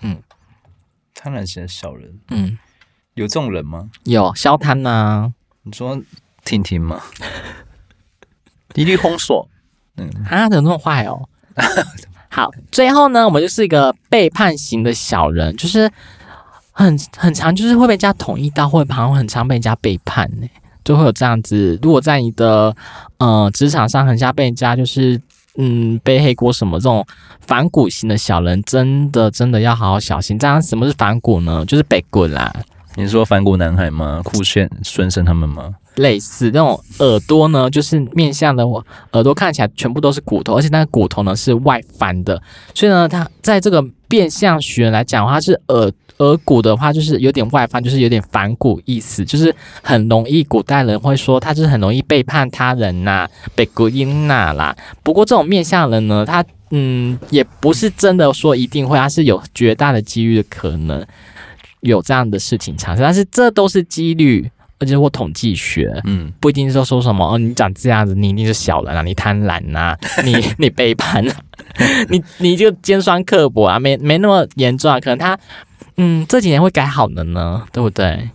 [0.00, 0.16] 嗯，
[1.14, 2.58] 贪婪型的小人，嗯，
[3.14, 3.90] 有这种人吗？
[4.04, 5.34] 有，肖贪呐。
[5.64, 6.00] 你说
[6.42, 7.02] 婷婷吗？
[8.76, 9.46] 一律封锁。
[9.98, 11.28] 嗯，啊，怎么那么坏哦？
[12.30, 15.90] 好，最后呢，我们就是一个背叛型的小人，就是。
[16.84, 20.48] 很很常，就是会被人家捅一刀，或者好像很常被人家背叛呢，
[20.84, 21.78] 就会有这样子。
[21.82, 22.74] 如果在你的
[23.18, 25.20] 呃职场上，很像被人家就是
[25.56, 27.06] 嗯背黑锅什么这种
[27.40, 30.38] 反骨型的小人，真的真的要好好小心。
[30.38, 31.64] 这样什么是反骨呢？
[31.66, 32.52] 就是背骨啦。
[32.96, 34.20] 你是说反骨男孩吗？
[34.24, 35.74] 酷炫、孙生他们吗？
[35.96, 42.40] 类似那种耳朵呢，就是面向的，我耳朵看起来全部都是骨头，而且那个骨头呢是外翻的，
[42.74, 54.74] 所以呢，它在这个变相学来讲，它是耳耳骨的话，就是有点外翻，就是有点反骨意思，就是很容易古代人会说他就是很容易背叛他人呐、啊，背骨音呐啦。
[55.02, 61.04] 不过这种面相人呢，他嗯也不是真的说一定会，他是有绝大的几率的可能
[61.80, 64.50] 有这样的事情产生，但是这都是几率。
[64.82, 69.94] 而且我统计学，嗯，不一定说说什么哦，你长这样子，你一定是小人啊，你贪婪呐，
[70.24, 71.36] 你你背叛啊，
[72.08, 75.38] 你你就尖酸刻薄啊，没没那么严重啊，可能他，
[76.02, 78.30] 嗯，这几年会改好的呢，对不对？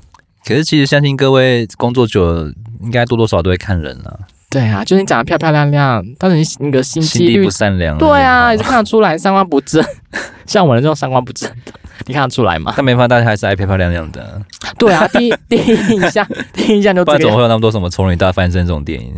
[0.45, 2.51] 可是其实相信各位工作久了，
[2.83, 4.19] 应该多多少少都会看人了。
[4.51, 9.83] 对啊，就是你长得漂漂亮亮，但是你那个心机不善良，对啊，也是看得出来三观不正，
[10.45, 11.73] 像我的这种三观不正的。
[12.05, 12.71] 你看得出来吗？
[12.77, 14.39] 但没办法，大家还是爱漂漂亮亮的。
[14.77, 19.15] 对啊，第一 第一印象，第一印象就不然怎么会有那么多什么丑女大翻身这种电影？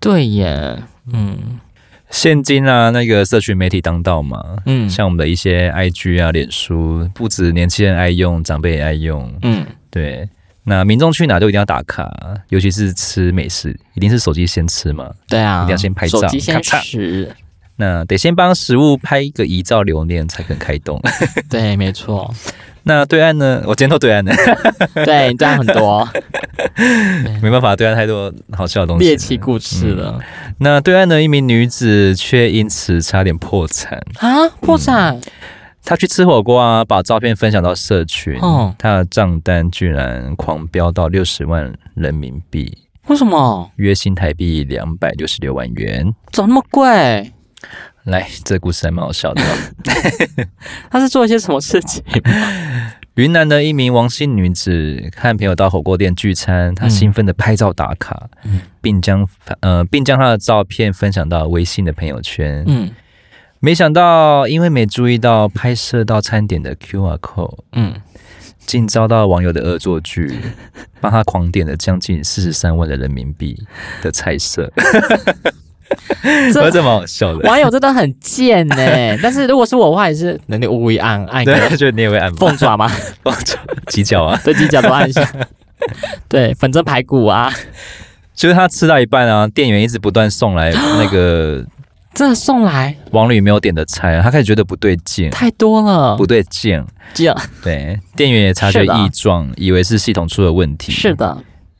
[0.00, 0.82] 对耶，
[1.12, 1.36] 嗯，
[2.10, 10.28] 现今啊，那个社群媒体当道嘛，嗯，像我们的一些 IG 啊、脸书，不止年轻人爱用，长辈也爱用，嗯，对。
[10.66, 12.10] 那民众去哪都一定要打卡，
[12.48, 15.10] 尤其是吃美食，一定是手机先吃嘛。
[15.28, 17.34] 对啊，一定要先拍照，手机先吃。
[17.76, 20.98] 那得先帮食物拍一个遗照留念，才肯开动。
[21.50, 22.32] 对，没错。
[22.84, 23.62] 那对岸呢？
[23.66, 24.34] 我今天都对岸的。
[25.04, 26.08] 对，你对岸很多，
[27.42, 30.18] 没办法，对岸太多好笑的东西，猎奇故事了。
[30.18, 34.48] 嗯、那对岸的一名女子却因此差点破产啊！
[34.60, 35.20] 破产？
[35.84, 42.78] 她、嗯、去吃火锅啊，把照片分享到社群，哦、她的账单居然狂飙到六十万人民币。
[43.08, 43.70] 为什么？
[43.76, 47.32] 月薪台币两百六十六万元，怎么那么贵？
[48.04, 49.42] 来，这故事还蛮好笑的。
[50.90, 52.02] 他是做了些什么事情？
[53.14, 59.28] 云南的一名王姓女子和朋友到火锅店聚餐，她兴奋的拍照打卡，嗯、并将
[59.60, 62.64] 呃并将她的照片分享到微信的朋友圈。
[62.66, 62.90] 嗯，
[63.60, 67.94] 没想到因为没注意到拍摄到餐点的 QR code，嗯，
[68.66, 70.36] 竟遭到网友的恶作剧，
[71.00, 73.56] 帮她狂点了将近四十三万的人民币
[74.02, 74.72] 的菜色。
[76.52, 79.18] 这这么好笑的，网友真的很贱呢、欸。
[79.22, 82.88] 但是如果是我的话，也是能力无一按按一个，对， 就你也会按凤爪吗？
[83.22, 83.58] 凤爪、
[83.88, 85.26] 鸡脚啊，对，鸡脚都按一下。
[86.28, 87.52] 对，粉蒸排骨啊，
[88.34, 91.64] 就是他吃到一半啊，店员一直不断送来那个，
[92.14, 92.96] 这送来？
[93.10, 96.82] 王吕没有点的菜，他开始觉得不对劲，太多了，不对劲，
[97.12, 97.36] 这样。
[97.62, 101.36] 对，店员也察觉异状，以为是系统出了问题，是的。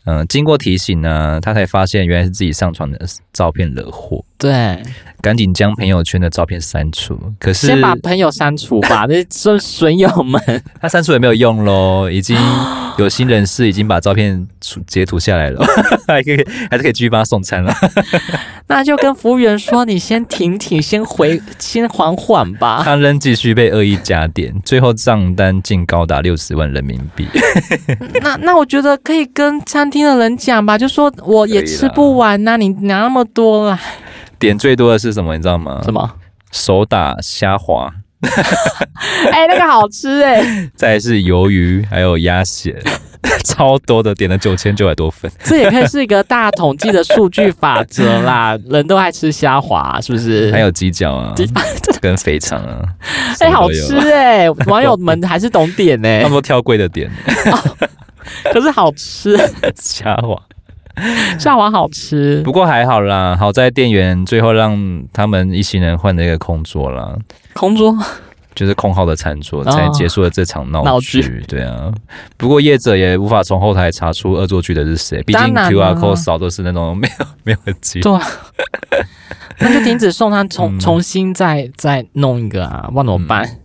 [0.06, 3.00] 嗯，经过提醒呢，他才发现原来是自己上传的
[3.32, 4.22] 照片惹祸。
[4.36, 4.82] 对，
[5.22, 7.18] 赶紧将朋友圈的照片删除。
[7.38, 10.62] 可是先把朋友删除吧， 那损损友们。
[10.80, 12.36] 他删除也没有用喽，已经
[12.96, 14.46] 有心人士已经把照片
[14.86, 15.64] 截图下来了，
[16.06, 17.74] 还可以还是可以继续帮他送餐了。
[18.68, 27.26] 那就跟服务员说：“你先停停，先回， 先缓缓吧。”他仍继续被恶意加点，最后账单竟高达六十万人民币。
[28.22, 33.78] 那那我觉得可以跟餐厅的人讲吧，就说我也吃不完呐、啊，你拿那么多来。
[34.38, 35.34] 点最多的是什么？
[35.36, 35.80] 你知道吗？
[35.84, 36.10] 什么？
[36.52, 37.92] 手打虾滑。
[39.30, 40.70] 哎、欸，那个好吃哎、欸。
[40.76, 42.76] 再来是鱿鱼，还有鸭血，
[43.44, 45.30] 超多的，点了九千九百多份。
[45.42, 48.58] 这也可以是一个大统计的数据法则啦。
[48.66, 50.50] 人都爱吃虾滑，是不是？
[50.52, 51.34] 还有鸡脚啊，
[52.00, 52.82] 跟肥肠啊。
[53.40, 54.50] 哎、欸，好吃哎、欸！
[54.66, 56.22] 网友们还是懂点呢、欸。
[56.22, 57.10] 他们都挑贵的点、
[57.50, 57.76] 哦，
[58.52, 59.38] 可是好吃
[59.76, 60.40] 虾滑。
[61.38, 63.36] 下碗好吃，不过还好啦。
[63.38, 67.16] 好在店员最后让他们一行人换了一个空桌啦。
[67.52, 67.96] 空桌，
[68.54, 71.20] 就是空号的餐桌，才结束了这场闹剧。
[71.20, 71.92] 哦、对啊，
[72.36, 78.00] 不过业者也无法从后台查出恶作剧的是谁，毕竟 QR code 扫都是那种 没有没有机。
[78.00, 78.22] 对、啊，
[79.58, 83.44] 那就停止送他重，重重新再再弄一个啊，不然怎么办？
[83.44, 83.58] 嗯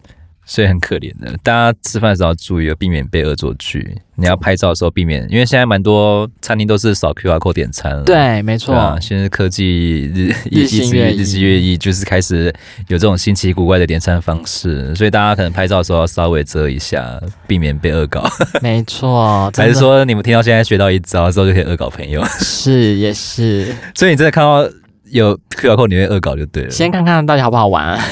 [0.50, 3.96] 所以很可怜的，大家吃饭的时候要注意，避免被恶作剧。
[4.16, 8.04] 你要拍照的时候避免，因为现在蛮多餐厅都是扫 QR code 点餐了。
[8.04, 8.76] 对，没错。
[8.76, 12.52] 啊，现在科技日日新月日新月异，就是开始
[12.88, 18.28] 有这种新奇古怪的点餐方式，所以大家可能拍照的时候要稍微遮一下，避免被恶搞。
[18.60, 22.26] 没错， 还是说你们听到现在学到一招之后就可以恶搞朋友？
[22.40, 23.74] 是，也是。
[23.94, 24.68] 所以你真的看到
[25.12, 26.72] 有 QR code，你会恶搞就对了。
[26.72, 28.04] 先看看到底好不好玩啊。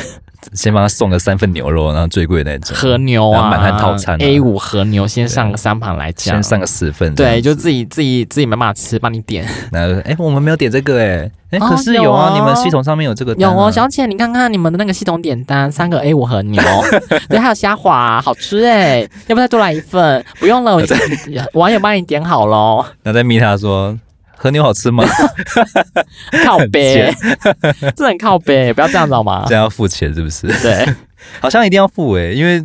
[0.54, 9.48] 先帮他送个三份牛肉，然后最贵的那种和牛啊，满汉套餐、啊、A 五和牛，先上个三盘来讲，先上个十份，对，就自己自己自己没办法吃，帮你点。
[9.72, 16.62] 然后哎、欸，我们没有点这个哎、欸，哎、欸， 可是有啊，哦、你们系统上面有这个、啊、有哦，小姐，你看看你们的那个系统点单，三个 A 五和牛，
[17.30, 20.24] 对，还有虾滑，好吃哎，要不再多来一份？
[20.40, 22.86] 不用了，我网友 帮你点好喽。
[23.04, 23.98] 然后再密他说。
[24.38, 25.04] 和牛好吃吗？
[26.46, 27.14] 靠背，
[27.96, 29.46] 这很靠背，不要这样子好吗？
[29.48, 30.48] 这样要付钱是不是？
[30.62, 30.88] 对，
[31.42, 32.64] 好像一定要付诶，因为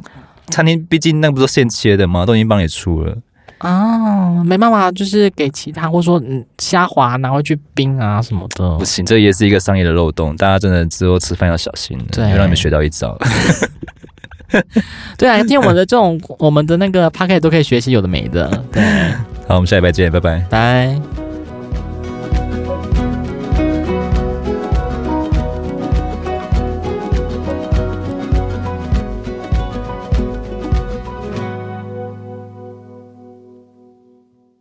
[0.51, 3.17] 餐厅毕竟那不是现切的嘛，都已经帮你出了
[3.61, 13.17] 哦，没办法，就是给其他，或者说嗯虾滑拿回去冰啊什么的，不行，这也是一个商业的漏洞，大家真的之后吃饭要小心，对，要让你们学到一招。
[15.17, 18.83] 对啊，今天我们的这种，我们的那个 Podcast 都可以学习有的没的，对，
[19.49, 21.22] 好，我们下礼拜见，拜拜，拜。